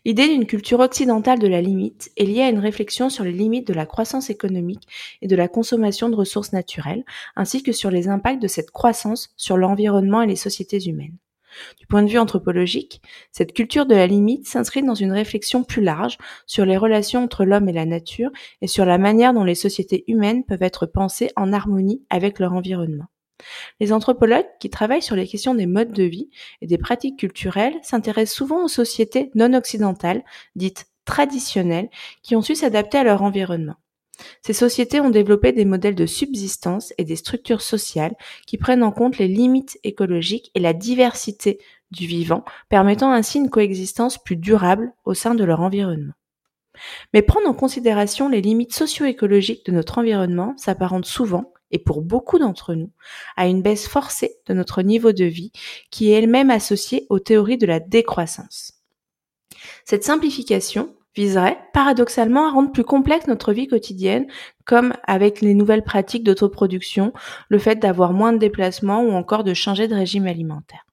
L'idée 0.05 0.27
d'une 0.27 0.45
culture 0.45 0.79
occidentale 0.79 1.39
de 1.39 1.47
la 1.47 1.61
limite 1.61 2.11
est 2.17 2.25
liée 2.25 2.41
à 2.41 2.49
une 2.49 2.59
réflexion 2.59 3.09
sur 3.09 3.23
les 3.23 3.31
limites 3.31 3.67
de 3.67 3.73
la 3.73 3.85
croissance 3.85 4.29
économique 4.29 4.87
et 5.21 5.27
de 5.27 5.35
la 5.35 5.47
consommation 5.47 6.09
de 6.09 6.15
ressources 6.15 6.53
naturelles, 6.53 7.03
ainsi 7.35 7.63
que 7.63 7.71
sur 7.71 7.91
les 7.91 8.07
impacts 8.07 8.41
de 8.41 8.47
cette 8.47 8.71
croissance 8.71 9.33
sur 9.35 9.57
l'environnement 9.57 10.21
et 10.21 10.27
les 10.27 10.35
sociétés 10.35 10.83
humaines. 10.87 11.17
Du 11.79 11.87
point 11.87 12.03
de 12.03 12.09
vue 12.09 12.19
anthropologique, 12.19 13.01
cette 13.31 13.53
culture 13.53 13.85
de 13.85 13.95
la 13.95 14.07
limite 14.07 14.47
s'inscrit 14.47 14.83
dans 14.83 14.95
une 14.95 15.11
réflexion 15.11 15.63
plus 15.63 15.81
large 15.81 16.17
sur 16.45 16.65
les 16.65 16.77
relations 16.77 17.23
entre 17.23 17.45
l'homme 17.45 17.69
et 17.69 17.73
la 17.73 17.85
nature 17.85 18.29
et 18.61 18.67
sur 18.67 18.85
la 18.85 18.97
manière 18.97 19.33
dont 19.33 19.43
les 19.43 19.55
sociétés 19.55 20.03
humaines 20.07 20.43
peuvent 20.43 20.63
être 20.63 20.85
pensées 20.85 21.31
en 21.35 21.53
harmonie 21.53 22.03
avec 22.09 22.39
leur 22.39 22.53
environnement. 22.53 23.07
Les 23.79 23.93
anthropologues 23.93 24.47
qui 24.59 24.69
travaillent 24.69 25.01
sur 25.01 25.15
les 25.15 25.27
questions 25.27 25.55
des 25.55 25.67
modes 25.67 25.91
de 25.91 26.03
vie 26.03 26.29
et 26.61 26.67
des 26.67 26.77
pratiques 26.77 27.19
culturelles 27.19 27.77
s'intéressent 27.83 28.35
souvent 28.35 28.63
aux 28.63 28.69
sociétés 28.69 29.31
non 29.35 29.53
occidentales, 29.53 30.23
dites 30.55 30.87
traditionnelles, 31.05 31.89
qui 32.21 32.35
ont 32.35 32.41
su 32.41 32.55
s'adapter 32.55 32.97
à 32.97 33.03
leur 33.03 33.21
environnement. 33.21 33.75
Ces 34.41 34.53
sociétés 34.53 34.99
ont 34.99 35.09
développé 35.09 35.51
des 35.51 35.65
modèles 35.65 35.95
de 35.95 36.05
subsistance 36.05 36.93
et 36.97 37.03
des 37.03 37.15
structures 37.15 37.61
sociales 37.61 38.15
qui 38.47 38.57
prennent 38.57 38.83
en 38.83 38.91
compte 38.91 39.17
les 39.17 39.27
limites 39.27 39.79
écologiques 39.83 40.51
et 40.55 40.59
la 40.59 40.73
diversité 40.73 41.59
du 41.91 42.07
vivant, 42.07 42.43
permettant 42.69 43.11
ainsi 43.11 43.37
une 43.37 43.49
coexistence 43.49 44.17
plus 44.17 44.35
durable 44.35 44.93
au 45.05 45.13
sein 45.13 45.35
de 45.35 45.43
leur 45.43 45.61
environnement. 45.61 46.13
Mais 47.13 47.21
prendre 47.21 47.47
en 47.47 47.53
considération 47.53 48.29
les 48.29 48.41
limites 48.41 48.73
socio-écologiques 48.73 49.65
de 49.65 49.71
notre 49.71 49.97
environnement 49.97 50.53
s'apparente 50.57 51.05
souvent, 51.05 51.53
et 51.71 51.79
pour 51.79 52.01
beaucoup 52.01 52.39
d'entre 52.39 52.73
nous, 52.73 52.91
à 53.35 53.47
une 53.47 53.61
baisse 53.61 53.87
forcée 53.87 54.35
de 54.47 54.53
notre 54.53 54.81
niveau 54.81 55.11
de 55.11 55.25
vie 55.25 55.51
qui 55.91 56.11
est 56.11 56.15
elle-même 56.19 56.49
associée 56.49 57.05
aux 57.09 57.19
théories 57.19 57.57
de 57.57 57.65
la 57.65 57.79
décroissance. 57.79 58.73
Cette 59.85 60.03
simplification 60.03 60.95
viserait 61.15 61.57
paradoxalement 61.73 62.47
à 62.47 62.51
rendre 62.51 62.71
plus 62.71 62.83
complexe 62.83 63.27
notre 63.27 63.51
vie 63.51 63.67
quotidienne, 63.67 64.27
comme 64.65 64.93
avec 65.03 65.41
les 65.41 65.55
nouvelles 65.55 65.83
pratiques 65.83 66.23
d'autoproduction, 66.23 67.11
le 67.49 67.57
fait 67.57 67.77
d'avoir 67.77 68.13
moins 68.13 68.33
de 68.33 68.37
déplacements 68.37 69.01
ou 69.01 69.11
encore 69.11 69.43
de 69.43 69.53
changer 69.53 69.87
de 69.87 69.95
régime 69.95 70.27
alimentaire. 70.27 70.85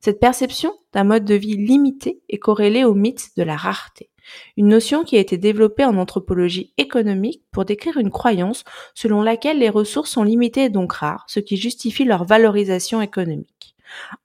Cette 0.00 0.18
perception 0.18 0.72
d'un 0.94 1.04
mode 1.04 1.26
de 1.26 1.34
vie 1.34 1.56
limité 1.56 2.22
est 2.30 2.38
corrélée 2.38 2.84
au 2.84 2.94
mythe 2.94 3.36
de 3.36 3.42
la 3.42 3.56
rareté, 3.56 4.09
une 4.56 4.68
notion 4.68 5.04
qui 5.04 5.16
a 5.16 5.20
été 5.20 5.38
développée 5.38 5.84
en 5.84 5.96
anthropologie 5.96 6.72
économique 6.78 7.42
pour 7.50 7.64
décrire 7.64 7.98
une 7.98 8.10
croyance 8.10 8.64
selon 8.94 9.22
laquelle 9.22 9.58
les 9.58 9.70
ressources 9.70 10.10
sont 10.10 10.22
limitées 10.22 10.64
et 10.64 10.70
donc 10.70 10.92
rares, 10.92 11.24
ce 11.28 11.40
qui 11.40 11.56
justifie 11.56 12.04
leur 12.04 12.24
valorisation 12.24 13.00
économique. 13.00 13.76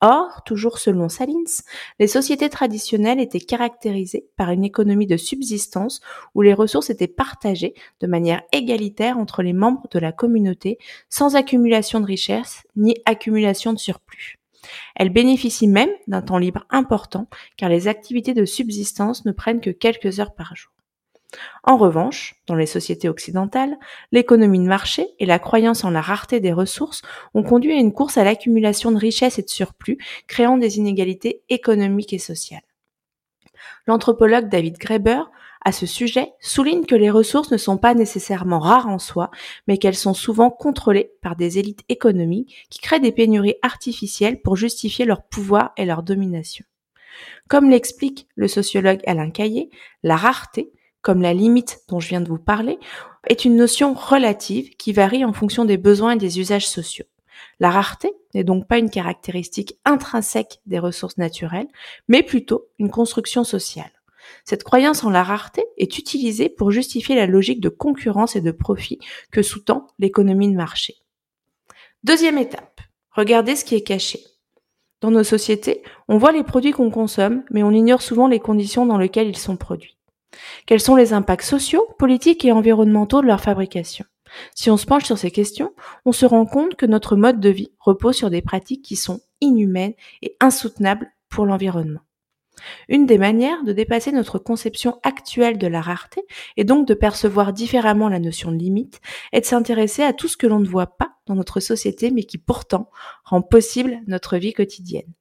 Or, 0.02 0.44
toujours 0.46 0.78
selon 0.78 1.10
Salins, 1.10 1.64
les 2.00 2.08
sociétés 2.08 2.50
traditionnelles 2.50 3.20
étaient 3.20 3.40
caractérisées 3.40 4.28
par 4.38 4.52
une 4.52 4.64
économie 4.64 5.08
de 5.08 5.18
subsistance 5.18 6.02
où 6.34 6.42
les 6.42 6.54
ressources 6.54 6.90
étaient 6.90 7.08
partagées 7.08 7.74
de 8.00 8.08
manière 8.08 8.44
égalitaire 8.52 9.18
entre 9.18 9.42
les 9.42 9.54
membres 9.54 9.88
de 9.92 10.00
la 10.00 10.12
communauté 10.12 10.78
sans 11.10 11.36
accumulation 11.36 12.00
de 12.00 12.06
richesses 12.06 12.64
ni 12.76 12.96
accumulation 13.06 13.74
de 13.74 13.80
surplus. 13.80 14.38
Elles 14.96 15.10
bénéficient 15.10 15.68
même 15.68 15.90
d'un 16.08 16.22
temps 16.22 16.38
libre 16.38 16.66
important 16.70 17.28
car 17.58 17.70
les 17.70 17.88
activités 17.88 18.34
de 18.34 18.46
subsistance 18.46 19.26
ne 19.26 19.32
prennent 19.32 19.62
que 19.62 19.70
quelques 19.70 20.20
heures 20.20 20.34
par 20.34 20.56
jour. 20.56 20.72
En 21.64 21.78
revanche, 21.78 22.36
dans 22.48 22.56
les 22.56 22.66
sociétés 22.66 23.10
occidentales, 23.10 23.78
l'économie 24.12 24.60
de 24.60 24.68
marché 24.68 25.08
et 25.20 25.26
la 25.26 25.40
croyance 25.40 25.84
en 25.84 25.90
la 25.90 26.02
rareté 26.02 26.40
des 26.40 26.54
ressources 26.54 27.02
ont 27.34 27.44
conduit 27.44 27.74
à 27.74 27.80
une 27.80 27.94
course 27.94 28.18
à 28.18 28.24
l'accumulation 28.24 28.92
de 28.92 28.98
richesses 28.98 29.40
et 29.40 29.44
de 29.44 29.50
surplus, 29.50 29.98
créant 30.28 30.58
des 30.58 30.78
inégalités 30.78 31.42
économiques 31.50 32.14
et 32.14 32.20
sociales. 32.20 32.62
L'anthropologue 33.88 34.50
David 34.50 34.78
Graeber, 34.78 35.22
à 35.64 35.72
ce 35.72 35.86
sujet, 35.86 36.34
souligne 36.40 36.86
que 36.86 36.96
les 36.96 37.10
ressources 37.10 37.52
ne 37.52 37.58
sont 37.58 37.78
pas 37.78 37.94
nécessairement 37.94 38.60
rares 38.60 38.88
en 38.88 39.00
soi, 39.00 39.32
mais 39.68 39.78
qu'elles 39.78 39.96
sont 39.96 40.14
souvent 40.14 40.50
contrôlées 40.50 41.12
par 41.22 41.36
des 41.36 41.58
élites 41.58 41.84
économiques 41.90 42.68
qui 42.70 42.80
créent 42.80 43.00
des 43.00 43.12
pénuries 43.12 43.56
artificielles 43.62 44.42
pour 44.42 44.56
justifier 44.56 45.06
leur 45.06 45.24
pouvoir 45.24 45.72
et 45.78 45.86
leur 45.86 46.04
domination. 46.04 46.66
Comme 47.48 47.70
l'explique 47.70 48.28
le 48.36 48.48
sociologue 48.48 49.02
Alain 49.08 49.32
Caillé, 49.32 49.70
la 50.04 50.16
rareté, 50.18 50.72
comme 51.02 51.22
la 51.22 51.34
limite 51.34 51.82
dont 51.88 52.00
je 52.00 52.10
viens 52.10 52.22
de 52.22 52.30
vous 52.30 52.40
parler, 52.40 52.80
est 53.28 53.46
une 53.46 53.56
notion 53.56 53.94
relative 53.94 54.70
qui 54.78 54.94
varie 54.94 55.26
en 55.26 55.34
fonction 55.34 55.66
des 55.66 55.78
besoins 55.78 56.12
et 56.12 56.18
des 56.18 56.40
usages 56.40 56.68
sociaux. 56.68 57.06
La 57.60 57.70
rareté 57.70 58.14
n'est 58.34 58.44
donc 58.44 58.68
pas 58.68 58.78
une 58.78 58.90
caractéristique 58.90 59.80
intrinsèque 59.86 60.60
des 60.66 60.80
ressources 60.80 61.18
naturelles, 61.18 61.68
mais 62.08 62.24
plutôt 62.24 62.68
une 62.80 62.90
construction 62.90 63.44
sociale. 63.44 63.92
Cette 64.44 64.64
croyance 64.64 65.04
en 65.04 65.10
la 65.10 65.24
rareté 65.24 65.64
est 65.78 65.98
utilisée 65.98 66.50
pour 66.50 66.72
justifier 66.72 67.16
la 67.16 67.28
logique 67.28 67.62
de 67.62 67.70
concurrence 67.70 68.36
et 68.36 68.42
de 68.42 68.52
profit 68.52 69.00
que 69.32 69.42
sous-tend 69.42 69.88
l'économie 70.00 70.52
de 70.52 70.58
marché. 70.58 70.96
Deuxième 72.04 72.38
étape, 72.38 72.82
regardez 73.12 73.56
ce 73.56 73.66
qui 73.66 73.76
est 73.76 73.82
caché. 73.82 74.20
Dans 75.02 75.12
nos 75.12 75.24
sociétés, 75.24 75.84
on 76.08 76.18
voit 76.18 76.32
les 76.32 76.44
produits 76.44 76.72
qu'on 76.72 76.90
consomme, 76.90 77.44
mais 77.52 77.64
on 77.64 77.72
ignore 77.72 78.02
souvent 78.02 78.28
les 78.28 78.40
conditions 78.40 78.86
dans 78.86 78.98
lesquelles 78.98 79.28
ils 79.28 79.38
sont 79.38 79.58
produits. 79.58 79.98
Quels 80.66 80.82
sont 80.82 80.96
les 80.96 81.14
impacts 81.14 81.46
sociaux, 81.46 81.88
politiques 82.00 82.46
et 82.46 82.52
environnementaux 82.52 83.22
de 83.22 83.28
leur 83.28 83.42
fabrication? 83.42 84.06
Si 84.54 84.70
on 84.70 84.78
se 84.78 84.86
penche 84.86 85.06
sur 85.06 85.18
ces 85.18 85.32
questions, 85.32 85.74
on 86.06 86.12
se 86.12 86.26
rend 86.26 86.46
compte 86.46 86.76
que 86.76 86.86
notre 86.86 87.16
mode 87.16 87.40
de 87.40 87.50
vie 87.50 87.72
repose 87.80 88.16
sur 88.16 88.30
des 88.30 88.42
pratiques 88.42 88.84
qui 88.84 88.96
sont 88.96 89.22
inhumaines 89.42 89.94
et 90.22 90.36
insoutenables 90.40 91.12
pour 91.30 91.46
l'environnement. 91.46 92.02
Une 92.88 93.06
des 93.06 93.18
manières 93.18 93.64
de 93.64 93.74
dépasser 93.74 94.12
notre 94.12 94.40
conception 94.40 95.00
actuelle 95.04 95.58
de 95.58 95.68
la 95.68 95.82
rareté 95.82 96.24
et 96.58 96.64
donc 96.64 96.88
de 96.88 96.94
percevoir 96.94 97.54
différemment 97.54 98.10
la 98.10 98.20
notion 98.20 98.52
de 98.52 98.58
limite 98.58 99.02
est 99.34 99.42
de 99.42 99.46
s'intéresser 99.46 100.04
à 100.04 100.14
tout 100.14 100.28
ce 100.28 100.38
que 100.38 100.48
l'on 100.48 100.60
ne 100.60 100.68
voit 100.68 100.98
pas 100.98 101.12
dans 101.26 101.36
notre 101.36 101.60
société 101.60 102.12
mais 102.12 102.24
qui 102.24 102.38
pourtant 102.38 102.90
rend 103.24 103.42
possible 103.42 104.00
notre 104.08 104.38
vie 104.38 104.54
quotidienne. 104.54 105.12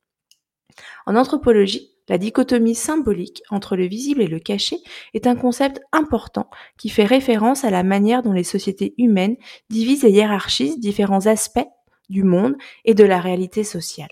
En 1.06 1.16
anthropologie, 1.16 1.93
la 2.08 2.18
dichotomie 2.18 2.74
symbolique 2.74 3.42
entre 3.50 3.76
le 3.76 3.86
visible 3.86 4.20
et 4.20 4.26
le 4.26 4.38
caché 4.38 4.78
est 5.14 5.26
un 5.26 5.36
concept 5.36 5.80
important 5.92 6.48
qui 6.76 6.88
fait 6.88 7.04
référence 7.04 7.64
à 7.64 7.70
la 7.70 7.82
manière 7.82 8.22
dont 8.22 8.32
les 8.32 8.44
sociétés 8.44 8.94
humaines 8.98 9.36
divisent 9.70 10.04
et 10.04 10.10
hiérarchisent 10.10 10.78
différents 10.78 11.26
aspects 11.26 11.66
du 12.10 12.22
monde 12.22 12.56
et 12.84 12.94
de 12.94 13.04
la 13.04 13.20
réalité 13.20 13.64
sociale. 13.64 14.08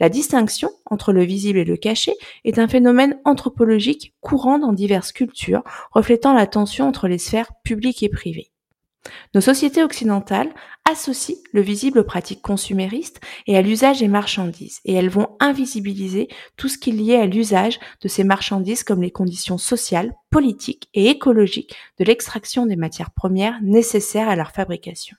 La 0.00 0.08
distinction 0.08 0.70
entre 0.86 1.12
le 1.12 1.22
visible 1.22 1.58
et 1.58 1.64
le 1.64 1.76
caché 1.76 2.14
est 2.44 2.58
un 2.58 2.68
phénomène 2.68 3.18
anthropologique 3.24 4.14
courant 4.20 4.58
dans 4.58 4.72
diverses 4.72 5.12
cultures, 5.12 5.62
reflétant 5.92 6.34
la 6.34 6.46
tension 6.46 6.88
entre 6.88 7.06
les 7.06 7.18
sphères 7.18 7.52
publiques 7.62 8.02
et 8.02 8.08
privées. 8.08 8.50
Nos 9.34 9.40
sociétés 9.40 9.82
occidentales 9.82 10.52
associent 10.90 11.36
le 11.52 11.60
visible 11.60 11.98
aux 11.98 12.04
pratiques 12.04 12.42
consuméristes 12.42 13.20
et 13.46 13.56
à 13.56 13.62
l'usage 13.62 14.00
des 14.00 14.08
marchandises, 14.08 14.80
et 14.84 14.94
elles 14.94 15.08
vont 15.08 15.36
invisibiliser 15.40 16.28
tout 16.56 16.68
ce 16.68 16.78
qui 16.78 16.90
est 16.90 16.94
lié 16.94 17.16
à 17.16 17.26
l'usage 17.26 17.80
de 18.00 18.08
ces 18.08 18.24
marchandises 18.24 18.84
comme 18.84 19.02
les 19.02 19.10
conditions 19.10 19.58
sociales, 19.58 20.14
politiques 20.30 20.88
et 20.94 21.08
écologiques 21.08 21.74
de 21.98 22.04
l'extraction 22.04 22.66
des 22.66 22.76
matières 22.76 23.10
premières 23.10 23.60
nécessaires 23.62 24.28
à 24.28 24.36
leur 24.36 24.52
fabrication. 24.52 25.16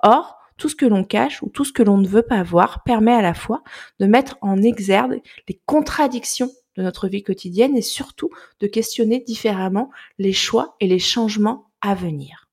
Or, 0.00 0.36
tout 0.56 0.68
ce 0.68 0.76
que 0.76 0.86
l'on 0.86 1.04
cache 1.04 1.42
ou 1.42 1.48
tout 1.48 1.64
ce 1.64 1.72
que 1.72 1.82
l'on 1.82 1.98
ne 1.98 2.08
veut 2.08 2.22
pas 2.22 2.42
voir 2.42 2.82
permet 2.82 3.14
à 3.14 3.22
la 3.22 3.34
fois 3.34 3.62
de 4.00 4.06
mettre 4.06 4.36
en 4.40 4.62
exergue 4.62 5.22
les 5.48 5.60
contradictions 5.66 6.50
de 6.76 6.82
notre 6.82 7.08
vie 7.08 7.22
quotidienne 7.22 7.76
et 7.76 7.82
surtout 7.82 8.30
de 8.60 8.66
questionner 8.66 9.20
différemment 9.20 9.90
les 10.18 10.32
choix 10.32 10.76
et 10.80 10.86
les 10.86 10.98
changements 10.98 11.70
à 11.80 11.94
venir. 11.94 12.47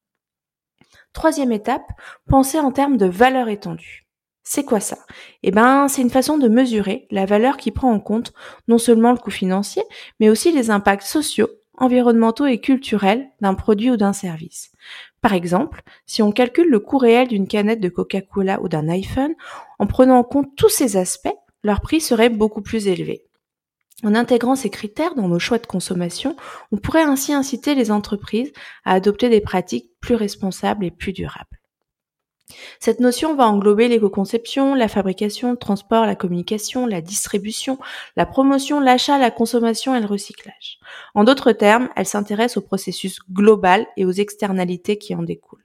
Troisième 1.16 1.54
étape, 1.54 1.94
penser 2.30 2.60
en 2.60 2.74
termes 2.74 2.98
de 2.98 3.06
valeur 3.06 3.48
étendue. 3.48 4.06
C'est 4.44 4.66
quoi 4.66 4.82
ça? 4.82 4.98
Eh 5.44 5.52
ben, 5.52 5.88
c'est 5.88 6.02
une 6.02 6.10
façon 6.10 6.38
de 6.38 6.50
mesurer 6.50 7.08
la 7.10 7.26
valeur 7.26 7.56
qui 7.56 7.72
prend 7.72 7.90
en 7.90 8.02
compte 8.02 8.34
non 8.68 8.78
seulement 8.78 9.14
le 9.14 9.18
coût 9.18 9.32
financier, 9.32 9.82
mais 10.20 10.30
aussi 10.30 10.52
les 10.52 10.72
impacts 10.72 11.08
sociaux, 11.08 11.48
environnementaux 11.78 12.46
et 12.46 12.60
culturels 12.60 13.30
d'un 13.40 13.54
produit 13.54 13.92
ou 13.92 13.98
d'un 13.98 14.12
service. 14.12 14.74
Par 15.22 15.32
exemple, 15.32 15.84
si 16.06 16.22
on 16.22 16.34
calcule 16.34 16.70
le 16.70 16.80
coût 16.80 16.98
réel 16.98 17.30
d'une 17.30 17.48
canette 17.48 17.80
de 17.80 17.90
Coca-Cola 17.90 18.62
ou 18.62 18.68
d'un 18.68 18.90
iPhone, 18.90 19.34
en 19.80 19.88
prenant 19.88 20.18
en 20.18 20.24
compte 20.24 20.54
tous 20.58 20.70
ces 20.70 20.98
aspects, 20.98 21.34
leur 21.64 21.80
prix 21.80 22.02
serait 22.02 22.30
beaucoup 22.30 22.62
plus 22.62 22.88
élevé. 22.90 23.25
En 24.06 24.14
intégrant 24.14 24.56
ces 24.56 24.70
critères 24.70 25.16
dans 25.16 25.28
nos 25.28 25.40
choix 25.40 25.58
de 25.58 25.66
consommation, 25.66 26.36
on 26.72 26.78
pourrait 26.78 27.02
ainsi 27.02 27.34
inciter 27.34 27.74
les 27.74 27.90
entreprises 27.90 28.54
à 28.84 28.94
adopter 28.94 29.30
des 29.30 29.42
pratiques 29.42 29.90
plus 30.00 30.14
responsables 30.14 30.86
et 30.86 30.92
plus 30.92 31.12
durables. 31.12 31.60
Cette 32.80 33.00
notion 33.00 33.36
va 33.36 33.48
englober 33.48 33.88
l'éco-conception, 33.88 34.76
la 34.76 34.88
fabrication, 34.88 35.50
le 35.50 35.58
transport, 35.58 36.06
la 36.06 36.16
communication, 36.16 36.86
la 36.86 37.02
distribution, 37.02 37.80
la 38.16 38.28
promotion, 38.28 38.80
l'achat, 38.80 39.18
la 39.18 39.32
consommation 39.32 39.96
et 39.96 40.00
le 40.00 40.06
recyclage. 40.06 40.78
En 41.16 41.24
d'autres 41.24 41.52
termes, 41.52 41.90
elle 41.96 42.06
s'intéresse 42.06 42.58
au 42.58 42.62
processus 42.62 43.18
global 43.32 43.88
et 43.98 44.06
aux 44.06 44.12
externalités 44.12 45.00
qui 45.00 45.16
en 45.16 45.24
découlent. 45.24 45.65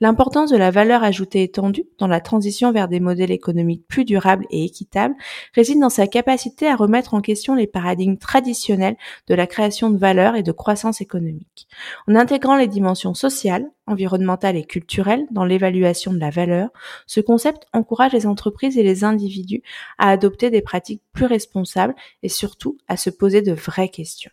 L'importance 0.00 0.50
de 0.50 0.56
la 0.56 0.70
valeur 0.70 1.02
ajoutée 1.02 1.42
étendue 1.42 1.84
dans 1.98 2.06
la 2.06 2.20
transition 2.20 2.72
vers 2.72 2.88
des 2.88 3.00
modèles 3.00 3.30
économiques 3.30 3.86
plus 3.88 4.04
durables 4.04 4.46
et 4.50 4.64
équitables 4.64 5.14
réside 5.54 5.80
dans 5.80 5.88
sa 5.88 6.06
capacité 6.06 6.68
à 6.68 6.76
remettre 6.76 7.14
en 7.14 7.20
question 7.20 7.54
les 7.54 7.66
paradigmes 7.66 8.16
traditionnels 8.16 8.96
de 9.26 9.34
la 9.34 9.46
création 9.46 9.90
de 9.90 9.98
valeur 9.98 10.36
et 10.36 10.42
de 10.42 10.52
croissance 10.52 11.00
économique. 11.00 11.68
En 12.06 12.14
intégrant 12.14 12.56
les 12.56 12.68
dimensions 12.68 13.14
sociales, 13.14 13.68
environnementales 13.86 14.56
et 14.56 14.64
culturelles 14.64 15.26
dans 15.30 15.44
l'évaluation 15.44 16.12
de 16.12 16.18
la 16.18 16.30
valeur, 16.30 16.70
ce 17.06 17.20
concept 17.20 17.66
encourage 17.72 18.12
les 18.12 18.26
entreprises 18.26 18.78
et 18.78 18.82
les 18.82 19.04
individus 19.04 19.62
à 19.98 20.10
adopter 20.10 20.50
des 20.50 20.62
pratiques 20.62 21.02
plus 21.12 21.26
responsables 21.26 21.94
et 22.22 22.28
surtout 22.28 22.78
à 22.86 22.96
se 22.96 23.10
poser 23.10 23.42
de 23.42 23.52
vraies 23.52 23.88
questions. 23.88 24.30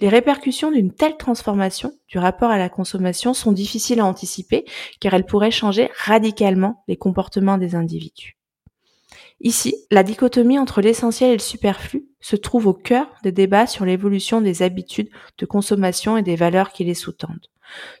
Les 0.00 0.08
répercussions 0.08 0.70
d'une 0.70 0.92
telle 0.92 1.16
transformation 1.16 1.92
du 2.08 2.18
rapport 2.18 2.50
à 2.50 2.58
la 2.58 2.68
consommation 2.68 3.32
sont 3.32 3.52
difficiles 3.52 4.00
à 4.00 4.04
anticiper 4.04 4.66
car 5.00 5.14
elles 5.14 5.24
pourraient 5.24 5.50
changer 5.50 5.90
radicalement 5.96 6.84
les 6.86 6.96
comportements 6.96 7.56
des 7.56 7.74
individus. 7.74 8.36
Ici, 9.40 9.74
la 9.90 10.02
dichotomie 10.02 10.58
entre 10.58 10.80
l'essentiel 10.80 11.30
et 11.30 11.36
le 11.36 11.38
superflu 11.40 12.06
se 12.20 12.36
trouve 12.36 12.66
au 12.66 12.74
cœur 12.74 13.06
des 13.22 13.32
débats 13.32 13.66
sur 13.66 13.84
l'évolution 13.84 14.40
des 14.40 14.62
habitudes 14.62 15.10
de 15.38 15.46
consommation 15.46 16.16
et 16.16 16.22
des 16.22 16.36
valeurs 16.36 16.72
qui 16.72 16.84
les 16.84 16.94
sous-tendent. 16.94 17.48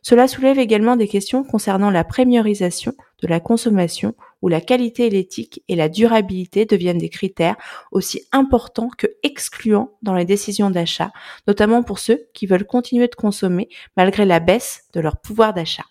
Cela 0.02 0.28
soulève 0.28 0.58
également 0.58 0.96
des 0.96 1.08
questions 1.08 1.44
concernant 1.44 1.90
la 1.90 2.04
premierisation 2.04 2.92
de 3.22 3.28
la 3.28 3.40
consommation 3.40 4.14
où 4.46 4.48
la 4.48 4.60
qualité, 4.60 5.10
l'éthique 5.10 5.64
et 5.66 5.74
la 5.74 5.88
durabilité 5.88 6.66
deviennent 6.66 6.98
des 6.98 7.08
critères 7.08 7.56
aussi 7.90 8.20
importants 8.30 8.90
que 8.96 9.08
excluants 9.24 9.90
dans 10.02 10.14
les 10.14 10.24
décisions 10.24 10.70
d'achat, 10.70 11.10
notamment 11.48 11.82
pour 11.82 11.98
ceux 11.98 12.28
qui 12.32 12.46
veulent 12.46 12.64
continuer 12.64 13.08
de 13.08 13.16
consommer 13.16 13.68
malgré 13.96 14.24
la 14.24 14.38
baisse 14.38 14.84
de 14.92 15.00
leur 15.00 15.16
pouvoir 15.16 15.52
d'achat. 15.52 15.82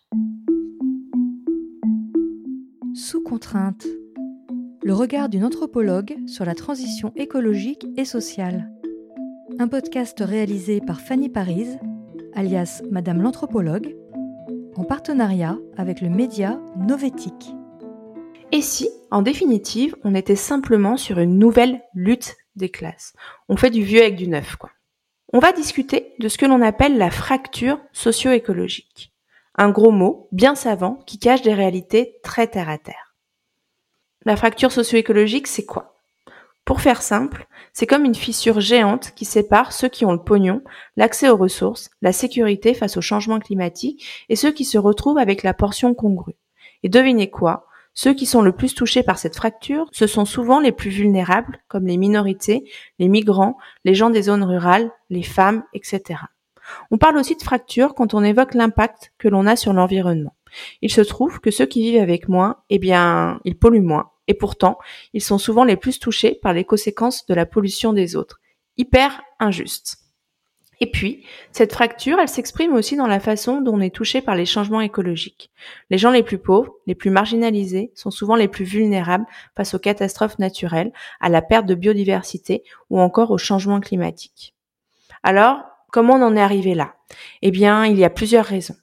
Sous 2.94 3.22
contrainte. 3.22 3.86
Le 4.84 4.94
regard 4.94 5.28
d'une 5.28 5.44
anthropologue 5.44 6.16
sur 6.26 6.46
la 6.46 6.56
transition 6.56 7.12
écologique 7.18 7.86
et 7.98 8.06
sociale. 8.06 8.72
un 9.60 9.68
podcast 9.68 10.24
réalisé 10.26 10.80
par 10.80 11.02
Fanny 11.02 11.28
Paris, 11.28 11.68
alias 12.34 12.82
Madame 12.90 13.22
l'Anthropologue, 13.22 13.98
en 14.78 14.86
partenariat 14.86 15.58
avec 15.76 16.00
le 16.00 16.10
média 16.10 16.62
Novétique. 16.78 17.55
Et 18.52 18.62
si, 18.62 18.90
en 19.12 19.22
définitive, 19.22 19.96
on 20.04 20.16
était 20.16 20.36
simplement 20.36 20.98
sur 20.98 21.20
une 21.20 21.38
nouvelle 21.38 21.82
lutte 21.94 22.36
des 22.56 22.70
classes? 22.70 23.14
On 23.50 23.58
fait 23.58 23.70
du 23.70 23.84
vieux 23.84 24.02
avec 24.02 24.16
du 24.16 24.28
neuf, 24.28 24.56
quoi. 24.56 24.70
On 25.34 25.40
va 25.40 25.52
discuter 25.52 26.14
de 26.20 26.30
ce 26.30 26.38
que 26.38 26.46
l'on 26.46 26.62
appelle 26.62 26.98
la 26.98 27.12
fracture 27.12 27.80
socio-écologique. 27.92 29.12
Un 29.56 29.70
gros 29.70 29.92
mot, 29.92 30.30
bien 30.32 30.56
savant, 30.56 31.00
qui 31.06 31.20
cache 31.20 31.42
des 31.42 31.54
réalités 31.54 32.18
très 32.24 32.48
terre 32.48 32.70
à 32.70 32.78
terre. 32.78 33.16
La 34.24 34.36
fracture 34.36 34.72
socio-écologique, 34.72 35.48
c'est 35.48 35.66
quoi? 35.66 36.00
Pour 36.64 36.82
faire 36.82 37.02
simple, 37.02 37.48
c'est 37.74 37.86
comme 37.86 38.06
une 38.06 38.16
fissure 38.16 38.60
géante 38.60 39.12
qui 39.16 39.26
sépare 39.26 39.72
ceux 39.72 39.90
qui 39.90 40.06
ont 40.06 40.14
le 40.14 40.24
pognon, 40.24 40.64
l'accès 40.98 41.30
aux 41.30 41.38
ressources, 41.38 41.90
la 42.02 42.12
sécurité 42.12 42.74
face 42.74 42.98
au 42.98 43.02
changement 43.02 43.40
climatique 43.40 44.26
et 44.30 44.36
ceux 44.36 44.52
qui 44.52 44.66
se 44.66 44.78
retrouvent 44.78 45.18
avec 45.18 45.44
la 45.44 45.54
portion 45.54 45.94
congrue. 45.94 46.36
Et 46.82 46.90
devinez 46.90 47.30
quoi? 47.30 47.68
Ceux 47.96 48.14
qui 48.14 48.26
sont 48.26 48.42
le 48.42 48.52
plus 48.52 48.76
touchés 48.76 49.04
par 49.04 49.18
cette 49.18 49.38
fracture, 49.38 49.88
ce 49.94 50.06
sont 50.06 50.26
souvent 50.26 50.60
les 50.60 50.74
plus 50.74 50.90
vulnérables, 50.90 51.60
comme 51.70 51.88
les 51.88 51.96
minorités, 51.96 52.70
les 53.00 53.08
migrants, 53.08 53.58
les 53.86 53.96
gens 53.96 54.10
des 54.10 54.24
zones 54.24 54.44
rurales, 54.44 54.92
les 55.10 55.24
femmes, 55.24 55.64
etc. 55.74 56.20
On 56.92 56.98
parle 56.98 57.18
aussi 57.18 57.38
de 57.38 57.42
fracture 57.42 57.96
quand 57.96 58.14
on 58.14 58.24
évoque 58.24 58.54
l'impact 58.54 59.14
que 59.18 59.30
l'on 59.30 59.48
a 59.48 59.56
sur 59.56 59.72
l'environnement. 59.72 60.36
Il 60.82 60.92
se 60.92 61.02
trouve 61.02 61.40
que 61.40 61.52
ceux 61.52 61.66
qui 61.66 61.82
vivent 61.82 62.02
avec 62.02 62.28
moins, 62.28 62.58
eh 62.70 62.80
bien, 62.80 63.40
ils 63.46 63.58
polluent 63.58 63.82
moins, 63.82 64.12
et 64.28 64.34
pourtant, 64.34 64.78
ils 65.14 65.22
sont 65.22 65.38
souvent 65.38 65.64
les 65.64 65.78
plus 65.78 66.00
touchés 66.00 66.38
par 66.42 66.52
les 66.52 66.66
conséquences 66.66 67.26
de 67.28 67.34
la 67.34 67.46
pollution 67.46 67.94
des 67.94 68.18
autres. 68.18 68.42
Hyper 68.76 69.22
injuste. 69.40 70.05
Et 70.82 70.92
puis, 70.92 71.24
cette 71.52 71.74
fracture, 71.74 72.20
elle 72.20 72.28
s'exprime 72.28 72.74
aussi 72.74 72.96
dans 72.96 73.08
la 73.08 73.20
façon 73.20 73.62
dont 73.62 73.76
on 73.76 73.82
est 73.82 73.94
touché 73.94 74.22
par 74.22 74.36
les 74.36 74.46
changements 74.46 74.82
écologiques. 74.82 75.52
Les 75.90 75.98
gens 75.98 76.12
les 76.12 76.24
plus 76.24 76.38
pauvres, 76.38 76.74
les 76.86 76.96
plus 76.96 77.10
marginalisés, 77.10 77.92
sont 77.96 78.12
souvent 78.12 78.36
les 78.36 78.48
plus 78.48 78.66
vulnérables 78.66 79.26
face 79.56 79.74
aux 79.74 79.80
catastrophes 79.80 80.40
naturelles, 80.40 80.92
à 81.22 81.30
la 81.30 81.42
perte 81.42 81.66
de 81.66 81.76
biodiversité 81.76 82.64
ou 82.90 83.00
encore 83.00 83.32
au 83.32 83.38
changement 83.38 83.80
climatique. 83.80 84.54
Alors, 85.24 85.64
comment 85.92 86.16
on 86.16 86.22
en 86.22 86.36
est 86.36 86.42
arrivé 86.42 86.76
là? 86.76 86.96
Eh 87.42 87.52
bien, 87.52 87.86
il 87.86 87.98
y 87.98 88.04
a 88.04 88.10
plusieurs 88.10 88.46
raisons. 88.46 88.76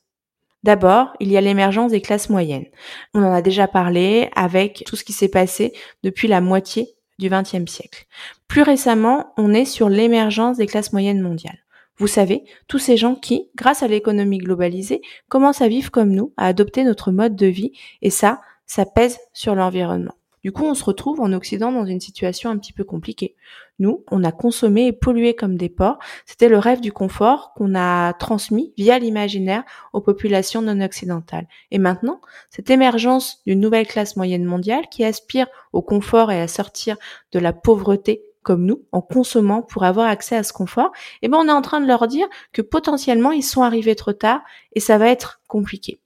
D'abord, 0.63 1.13
il 1.19 1.31
y 1.31 1.37
a 1.37 1.41
l'émergence 1.41 1.91
des 1.91 2.01
classes 2.01 2.31
moyennes. 2.31 2.67
On 3.15 3.25
en 3.25 3.33
a 3.33 3.43
déjà 3.43 3.67
parlé 3.67 4.31
avec 4.35 4.85
tout 4.87 4.97
ce 4.97 5.05
qui 5.05 5.13
s'est 5.13 5.29
passé 5.29 5.73
depuis 6.05 6.29
la 6.29 6.41
moitié 6.41 6.95
du 7.19 7.29
XXe 7.29 7.71
siècle. 7.71 8.07
Plus 8.47 8.63
récemment, 8.63 9.33
on 9.37 9.53
est 9.55 9.65
sur 9.65 9.89
l'émergence 9.89 10.57
des 10.57 10.67
classes 10.67 10.93
moyennes 10.93 11.21
mondiales. 11.21 11.59
Vous 11.99 12.07
savez, 12.07 12.45
tous 12.69 12.79
ces 12.79 12.97
gens 12.97 13.15
qui, 13.15 13.51
grâce 13.55 13.83
à 13.83 13.89
l'économie 13.89 14.39
globalisée, 14.39 15.03
commencent 15.29 15.63
à 15.63 15.69
vivre 15.69 15.91
comme 15.91 16.11
nous, 16.11 16.33
à 16.37 16.47
adopter 16.47 16.85
notre 16.85 17.13
mode 17.13 17.37
de 17.37 17.47
vie, 17.47 17.73
et 18.01 18.11
ça, 18.11 18.41
ça 18.67 18.87
pèse 18.87 19.19
sur 19.33 19.55
l'environnement. 19.55 20.15
Du 20.43 20.51
coup, 20.51 20.65
on 20.65 20.75
se 20.75 20.83
retrouve 20.83 21.21
en 21.21 21.33
Occident 21.33 21.71
dans 21.71 21.87
une 21.87 22.01
situation 22.01 22.51
un 22.51 22.59
petit 22.59 22.73
peu 22.73 22.83
compliquée. 22.83 23.37
Nous, 23.79 24.05
on 24.11 24.25
a 24.25 24.33
consommé 24.33 24.87
et 24.87 24.93
pollué 24.93 25.35
comme 25.35 25.57
des 25.57 25.69
porcs. 25.69 25.99
C'était 26.27 26.49
le 26.49 26.59
rêve 26.59 26.81
du 26.81 26.93
confort 26.93 27.53
qu'on 27.55 27.77
a 27.77 28.13
transmis 28.15 28.73
via 28.77 28.99
l'imaginaire 28.99 29.63
aux 29.93 30.01
populations 30.01 30.63
non 30.63 30.81
occidentales. 30.81 31.47
Et 31.71 31.79
maintenant, 31.79 32.21
cette 32.51 32.71
émergence 32.71 33.41
d'une 33.47 33.61
nouvelle 33.61 33.87
classe 33.87 34.17
moyenne 34.17 34.45
mondiale 34.45 34.89
qui 34.91 35.05
aspire 35.05 35.47
au 35.73 35.83
confort 35.83 36.33
et 36.33 36.41
à 36.41 36.49
sortir 36.49 36.97
de 37.31 37.39
la 37.39 37.53
pauvreté 37.53 38.25
comme 38.43 38.65
nous, 38.65 38.85
en 38.93 39.01
consommant 39.01 39.63
pour 39.63 39.85
avoir 39.85 40.07
accès 40.07 40.37
à 40.37 40.43
ce 40.43 40.53
confort, 40.53 40.93
eh 41.23 41.29
ben 41.29 41.39
on 41.39 41.49
est 41.49 41.53
en 41.53 41.63
train 41.63 41.81
de 41.81 41.87
leur 41.87 42.07
dire 42.07 42.27
que 42.53 42.63
potentiellement 42.63 43.33
ils 43.33 43.43
sont 43.43 43.63
arrivés 43.63 43.97
trop 43.97 44.13
tard 44.13 44.43
et 44.73 44.81
ça 44.81 44.99
va 44.99 45.09
être 45.09 45.41
compliqué. 45.49 46.01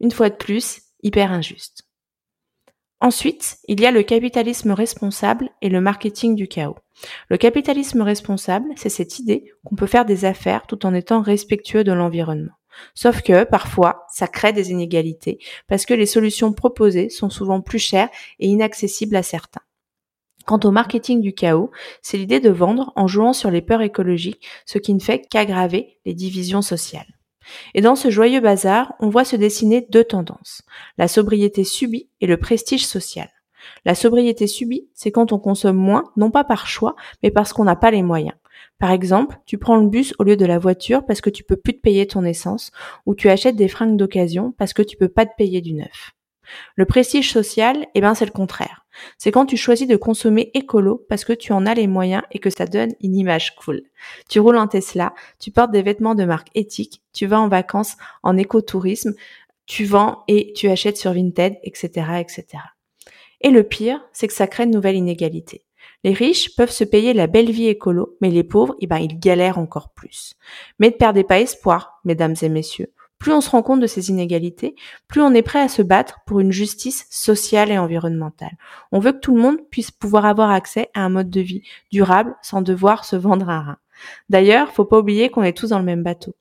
Une 0.00 0.10
fois 0.10 0.30
de 0.30 0.34
plus, 0.34 0.82
hyper 1.02 1.32
injuste. 1.32 1.84
Ensuite, 3.00 3.58
il 3.68 3.80
y 3.80 3.86
a 3.86 3.90
le 3.90 4.02
capitalisme 4.02 4.70
responsable 4.70 5.50
et 5.60 5.68
le 5.68 5.80
marketing 5.80 6.34
du 6.34 6.48
chaos. 6.48 6.78
Le 7.28 7.36
capitalisme 7.36 8.00
responsable, 8.00 8.70
c'est 8.76 8.88
cette 8.88 9.18
idée 9.18 9.52
qu'on 9.64 9.76
peut 9.76 9.86
faire 9.86 10.06
des 10.06 10.24
affaires 10.24 10.66
tout 10.66 10.86
en 10.86 10.94
étant 10.94 11.20
respectueux 11.20 11.84
de 11.84 11.92
l'environnement. 11.92 12.54
Sauf 12.94 13.22
que 13.22 13.44
parfois, 13.44 14.06
ça 14.10 14.26
crée 14.26 14.52
des 14.52 14.70
inégalités 14.70 15.38
parce 15.68 15.84
que 15.86 15.94
les 15.94 16.06
solutions 16.06 16.52
proposées 16.52 17.10
sont 17.10 17.30
souvent 17.30 17.60
plus 17.60 17.78
chères 17.78 18.08
et 18.38 18.48
inaccessibles 18.48 19.16
à 19.16 19.22
certains. 19.22 19.63
Quant 20.46 20.60
au 20.64 20.70
marketing 20.70 21.20
du 21.20 21.32
chaos, 21.32 21.70
c'est 22.02 22.18
l'idée 22.18 22.40
de 22.40 22.50
vendre 22.50 22.92
en 22.96 23.06
jouant 23.06 23.32
sur 23.32 23.50
les 23.50 23.62
peurs 23.62 23.82
écologiques, 23.82 24.46
ce 24.66 24.78
qui 24.78 24.92
ne 24.92 25.00
fait 25.00 25.20
qu'aggraver 25.30 25.98
les 26.04 26.14
divisions 26.14 26.62
sociales. 26.62 27.06
Et 27.74 27.80
dans 27.80 27.96
ce 27.96 28.10
joyeux 28.10 28.40
bazar, 28.40 28.94
on 29.00 29.08
voit 29.08 29.24
se 29.24 29.36
dessiner 29.36 29.86
deux 29.90 30.04
tendances, 30.04 30.62
la 30.98 31.08
sobriété 31.08 31.64
subie 31.64 32.08
et 32.20 32.26
le 32.26 32.36
prestige 32.36 32.86
social. 32.86 33.28
La 33.84 33.94
sobriété 33.94 34.46
subie, 34.46 34.88
c'est 34.94 35.10
quand 35.10 35.32
on 35.32 35.38
consomme 35.38 35.76
moins, 35.76 36.04
non 36.16 36.30
pas 36.30 36.44
par 36.44 36.66
choix, 36.66 36.96
mais 37.22 37.30
parce 37.30 37.52
qu'on 37.52 37.64
n'a 37.64 37.76
pas 37.76 37.90
les 37.90 38.02
moyens. 38.02 38.36
Par 38.78 38.90
exemple, 38.90 39.38
tu 39.46 39.56
prends 39.56 39.76
le 39.76 39.88
bus 39.88 40.14
au 40.18 40.24
lieu 40.24 40.36
de 40.36 40.46
la 40.46 40.58
voiture 40.58 41.04
parce 41.06 41.20
que 41.20 41.30
tu 41.30 41.44
peux 41.44 41.56
plus 41.56 41.74
te 41.74 41.80
payer 41.80 42.06
ton 42.06 42.24
essence, 42.24 42.72
ou 43.06 43.14
tu 43.14 43.28
achètes 43.30 43.56
des 43.56 43.68
fringues 43.68 43.96
d'occasion 43.96 44.52
parce 44.58 44.72
que 44.72 44.82
tu 44.82 44.96
peux 44.96 45.08
pas 45.08 45.26
te 45.26 45.34
payer 45.36 45.60
du 45.60 45.72
neuf. 45.74 46.12
Le 46.76 46.84
prestige 46.84 47.32
social, 47.32 47.86
eh 47.94 48.00
ben, 48.00 48.14
c'est 48.14 48.26
le 48.26 48.30
contraire. 48.30 48.83
C'est 49.18 49.30
quand 49.30 49.46
tu 49.46 49.56
choisis 49.56 49.86
de 49.86 49.96
consommer 49.96 50.50
écolo 50.54 51.04
parce 51.08 51.24
que 51.24 51.32
tu 51.32 51.52
en 51.52 51.66
as 51.66 51.74
les 51.74 51.86
moyens 51.86 52.22
et 52.32 52.38
que 52.38 52.50
ça 52.50 52.66
donne 52.66 52.92
une 53.00 53.16
image 53.16 53.54
cool. 53.56 53.82
Tu 54.28 54.40
roules 54.40 54.56
en 54.56 54.68
Tesla, 54.68 55.14
tu 55.40 55.50
portes 55.50 55.72
des 55.72 55.82
vêtements 55.82 56.14
de 56.14 56.24
marque 56.24 56.48
éthique, 56.54 57.02
tu 57.12 57.26
vas 57.26 57.40
en 57.40 57.48
vacances 57.48 57.96
en 58.22 58.36
écotourisme, 58.36 59.14
tu 59.66 59.84
vends 59.84 60.24
et 60.28 60.52
tu 60.54 60.68
achètes 60.68 60.96
sur 60.96 61.12
Vinted, 61.12 61.58
etc., 61.62 61.88
etc. 62.20 62.46
Et 63.40 63.50
le 63.50 63.62
pire, 63.62 64.00
c'est 64.12 64.26
que 64.26 64.34
ça 64.34 64.46
crée 64.46 64.64
une 64.64 64.70
nouvelle 64.70 64.96
inégalité. 64.96 65.64
Les 66.02 66.12
riches 66.12 66.54
peuvent 66.54 66.70
se 66.70 66.84
payer 66.84 67.14
la 67.14 67.26
belle 67.26 67.50
vie 67.50 67.68
écolo, 67.68 68.16
mais 68.20 68.30
les 68.30 68.44
pauvres, 68.44 68.76
eh 68.80 68.86
ben, 68.86 68.98
ils 68.98 69.18
galèrent 69.18 69.58
encore 69.58 69.90
plus. 69.94 70.34
Mais 70.78 70.88
ne 70.88 70.94
perdez 70.94 71.24
pas 71.24 71.40
espoir, 71.40 72.00
mesdames 72.04 72.34
et 72.42 72.48
messieurs. 72.48 72.92
Plus 73.24 73.32
on 73.32 73.40
se 73.40 73.48
rend 73.48 73.62
compte 73.62 73.80
de 73.80 73.86
ces 73.86 74.10
inégalités, 74.10 74.74
plus 75.08 75.22
on 75.22 75.32
est 75.32 75.40
prêt 75.40 75.62
à 75.62 75.68
se 75.68 75.80
battre 75.80 76.18
pour 76.26 76.40
une 76.40 76.52
justice 76.52 77.06
sociale 77.08 77.70
et 77.70 77.78
environnementale. 77.78 78.52
On 78.92 78.98
veut 78.98 79.12
que 79.12 79.20
tout 79.20 79.34
le 79.34 79.40
monde 79.40 79.56
puisse 79.70 79.90
pouvoir 79.90 80.26
avoir 80.26 80.50
accès 80.50 80.90
à 80.92 81.00
un 81.00 81.08
mode 81.08 81.30
de 81.30 81.40
vie 81.40 81.62
durable 81.90 82.36
sans 82.42 82.60
devoir 82.60 83.06
se 83.06 83.16
vendre 83.16 83.48
un 83.48 83.60
rein. 83.60 83.78
D'ailleurs, 84.28 84.72
faut 84.72 84.84
pas 84.84 84.98
oublier 84.98 85.30
qu'on 85.30 85.42
est 85.42 85.56
tous 85.56 85.70
dans 85.70 85.78
le 85.78 85.86
même 85.86 86.02
bateau. 86.02 86.34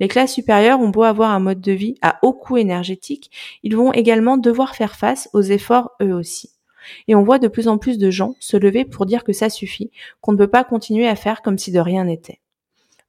Les 0.00 0.08
classes 0.08 0.32
supérieures 0.32 0.80
ont 0.80 0.88
beau 0.88 1.02
avoir 1.02 1.28
un 1.28 1.40
mode 1.40 1.60
de 1.60 1.72
vie 1.72 1.96
à 2.00 2.18
haut 2.22 2.32
coût 2.32 2.56
énergétique, 2.56 3.30
ils 3.62 3.76
vont 3.76 3.92
également 3.92 4.38
devoir 4.38 4.74
faire 4.74 4.96
face 4.96 5.28
aux 5.34 5.42
efforts 5.42 5.90
eux 6.00 6.14
aussi. 6.14 6.52
Et 7.06 7.14
on 7.14 7.22
voit 7.22 7.38
de 7.38 7.48
plus 7.48 7.68
en 7.68 7.76
plus 7.76 7.98
de 7.98 8.10
gens 8.10 8.34
se 8.40 8.56
lever 8.56 8.86
pour 8.86 9.04
dire 9.04 9.24
que 9.24 9.34
ça 9.34 9.50
suffit, 9.50 9.90
qu'on 10.22 10.32
ne 10.32 10.38
peut 10.38 10.48
pas 10.48 10.64
continuer 10.64 11.06
à 11.06 11.16
faire 11.16 11.42
comme 11.42 11.58
si 11.58 11.70
de 11.70 11.80
rien 11.80 12.04
n'était. 12.04 12.40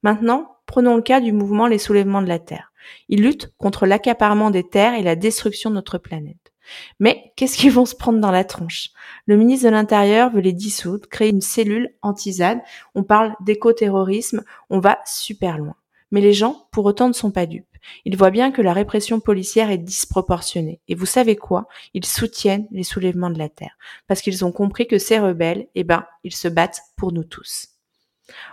Maintenant, 0.02 0.52
prenons 0.72 0.96
le 0.96 1.02
cas 1.02 1.20
du 1.20 1.32
mouvement 1.32 1.66
Les 1.66 1.76
Soulèvements 1.76 2.22
de 2.22 2.28
la 2.28 2.38
Terre. 2.38 2.72
Ils 3.10 3.22
luttent 3.22 3.52
contre 3.58 3.84
l'accaparement 3.84 4.50
des 4.50 4.66
terres 4.66 4.94
et 4.94 5.02
la 5.02 5.16
destruction 5.16 5.68
de 5.68 5.74
notre 5.74 5.98
planète. 5.98 6.50
Mais 6.98 7.34
qu'est-ce 7.36 7.58
qu'ils 7.58 7.72
vont 7.72 7.84
se 7.84 7.94
prendre 7.94 8.20
dans 8.20 8.30
la 8.30 8.42
tronche? 8.42 8.88
Le 9.26 9.36
ministre 9.36 9.66
de 9.66 9.72
l'Intérieur 9.72 10.32
veut 10.32 10.40
les 10.40 10.54
dissoudre, 10.54 11.06
créer 11.10 11.28
une 11.28 11.42
cellule 11.42 11.94
anti-ZAD. 12.00 12.62
On 12.94 13.04
parle 13.04 13.34
d'écoterrorisme, 13.40 14.44
on 14.70 14.80
va 14.80 14.98
super 15.04 15.58
loin. 15.58 15.74
Mais 16.10 16.22
les 16.22 16.32
gens, 16.32 16.66
pour 16.72 16.86
autant, 16.86 17.08
ne 17.08 17.12
sont 17.12 17.32
pas 17.32 17.44
dupes. 17.44 17.66
Ils 18.06 18.16
voient 18.16 18.30
bien 18.30 18.50
que 18.50 18.62
la 18.62 18.72
répression 18.72 19.20
policière 19.20 19.70
est 19.70 19.76
disproportionnée. 19.76 20.80
Et 20.88 20.94
vous 20.94 21.04
savez 21.04 21.36
quoi? 21.36 21.68
Ils 21.92 22.06
soutiennent 22.06 22.66
les 22.70 22.82
soulèvements 22.82 23.30
de 23.30 23.38
la 23.38 23.50
Terre. 23.50 23.76
Parce 24.06 24.22
qu'ils 24.22 24.42
ont 24.42 24.52
compris 24.52 24.86
que 24.86 24.98
ces 24.98 25.18
rebelles, 25.18 25.68
eh 25.74 25.84
ben, 25.84 26.06
ils 26.24 26.34
se 26.34 26.48
battent 26.48 26.80
pour 26.96 27.12
nous 27.12 27.24
tous. 27.24 27.68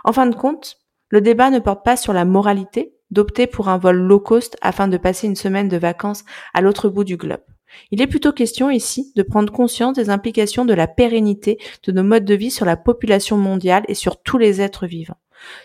En 0.04 0.12
fin 0.12 0.26
de 0.26 0.34
compte, 0.34 0.79
le 1.10 1.20
débat 1.20 1.50
ne 1.50 1.58
porte 1.58 1.84
pas 1.84 1.96
sur 1.96 2.12
la 2.12 2.24
moralité 2.24 2.94
d'opter 3.10 3.46
pour 3.46 3.68
un 3.68 3.78
vol 3.78 3.96
low 3.96 4.20
cost 4.20 4.56
afin 4.62 4.88
de 4.88 4.96
passer 4.96 5.26
une 5.26 5.36
semaine 5.36 5.68
de 5.68 5.76
vacances 5.76 6.24
à 6.54 6.60
l'autre 6.60 6.88
bout 6.88 7.04
du 7.04 7.16
globe. 7.16 7.42
Il 7.90 8.00
est 8.00 8.06
plutôt 8.06 8.32
question 8.32 8.70
ici 8.70 9.12
de 9.16 9.22
prendre 9.22 9.52
conscience 9.52 9.94
des 9.94 10.10
implications 10.10 10.64
de 10.64 10.74
la 10.74 10.88
pérennité 10.88 11.58
de 11.84 11.92
nos 11.92 12.02
modes 12.02 12.24
de 12.24 12.34
vie 12.34 12.50
sur 12.50 12.66
la 12.66 12.76
population 12.76 13.36
mondiale 13.36 13.84
et 13.88 13.94
sur 13.94 14.22
tous 14.22 14.38
les 14.38 14.60
êtres 14.60 14.86
vivants. 14.86 15.18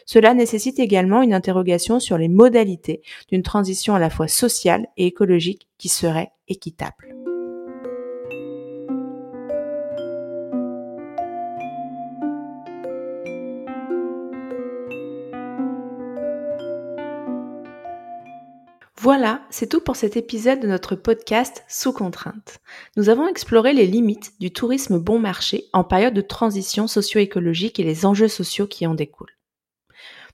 Cela 0.06 0.34
nécessite 0.34 0.80
également 0.80 1.22
une 1.22 1.34
interrogation 1.34 2.00
sur 2.00 2.18
les 2.18 2.30
modalités 2.30 3.02
d'une 3.30 3.44
transition 3.44 3.94
à 3.96 4.00
la 4.00 4.10
fois 4.10 4.28
sociale 4.28 4.88
et 4.98 5.08
écologique 5.08 5.68
qui 5.78 5.90
serait 5.90 6.32
équitable. 6.48 7.25
Voilà, 19.06 19.46
c'est 19.52 19.70
tout 19.70 19.82
pour 19.82 19.96
cet 19.96 20.18
épisode 20.18 20.60
de 20.60 20.68
notre 20.68 20.96
podcast 20.96 21.64
Sous 21.68 21.94
contrainte. 21.94 22.58
Nous 22.98 23.10
avons 23.10 23.28
exploré 23.28 23.72
les 23.72 23.86
limites 23.86 24.34
du 24.40 24.50
tourisme 24.50 24.98
bon 24.98 25.20
marché 25.20 25.66
en 25.74 25.84
période 25.84 26.16
de 26.16 26.22
transition 26.22 26.88
socio-écologique 26.88 27.80
et 27.80 27.84
les 27.84 28.08
enjeux 28.08 28.28
sociaux 28.28 28.66
qui 28.66 28.88
en 28.88 28.96
découlent. 28.96 29.38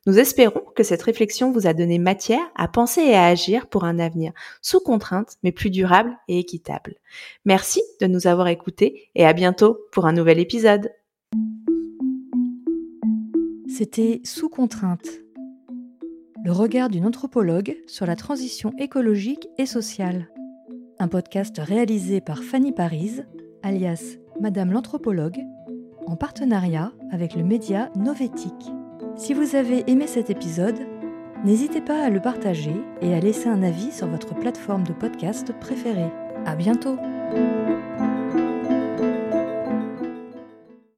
Nous 0.05 0.17
espérons 0.17 0.63
que 0.73 0.83
cette 0.83 1.01
réflexion 1.01 1.51
vous 1.51 1.67
a 1.67 1.73
donné 1.73 1.99
matière 1.99 2.49
à 2.55 2.69
penser 2.69 3.01
et 3.01 3.13
à 3.13 3.25
agir 3.25 3.67
pour 3.67 3.83
un 3.83 3.99
avenir 3.99 4.31
sous 4.61 4.79
contrainte, 4.79 5.35
mais 5.43 5.51
plus 5.51 5.69
durable 5.69 6.17
et 6.29 6.39
équitable. 6.39 6.95
Merci 7.43 7.83
de 7.99 8.07
nous 8.07 8.25
avoir 8.25 8.47
écoutés 8.47 9.09
et 9.15 9.25
à 9.25 9.33
bientôt 9.33 9.81
pour 9.91 10.05
un 10.05 10.13
nouvel 10.13 10.39
épisode. 10.39 10.93
C'était 13.67 14.21
Sous 14.23 14.47
contrainte, 14.47 15.09
le 16.43 16.51
regard 16.51 16.89
d'une 16.89 17.05
anthropologue 17.05 17.77
sur 17.87 18.05
la 18.05 18.15
transition 18.15 18.73
écologique 18.79 19.47
et 19.57 19.65
sociale. 19.65 20.27
Un 20.99 21.07
podcast 21.07 21.59
réalisé 21.59 22.21
par 22.21 22.43
Fanny 22.43 22.71
Paris, 22.71 23.21
alias 23.63 24.17
Madame 24.39 24.71
l'anthropologue, 24.71 25.39
en 26.07 26.15
partenariat 26.15 26.91
avec 27.11 27.35
le 27.35 27.43
média 27.43 27.91
Novétique. 27.95 28.71
Si 29.15 29.33
vous 29.33 29.55
avez 29.55 29.83
aimé 29.87 30.07
cet 30.07 30.31
épisode, 30.31 30.79
n'hésitez 31.45 31.81
pas 31.81 32.03
à 32.03 32.09
le 32.09 32.21
partager 32.21 32.75
et 33.01 33.13
à 33.13 33.19
laisser 33.19 33.49
un 33.49 33.61
avis 33.61 33.91
sur 33.91 34.07
votre 34.07 34.33
plateforme 34.33 34.83
de 34.83 34.93
podcast 34.93 35.53
préférée. 35.59 36.11
À 36.45 36.55
bientôt! 36.55 36.97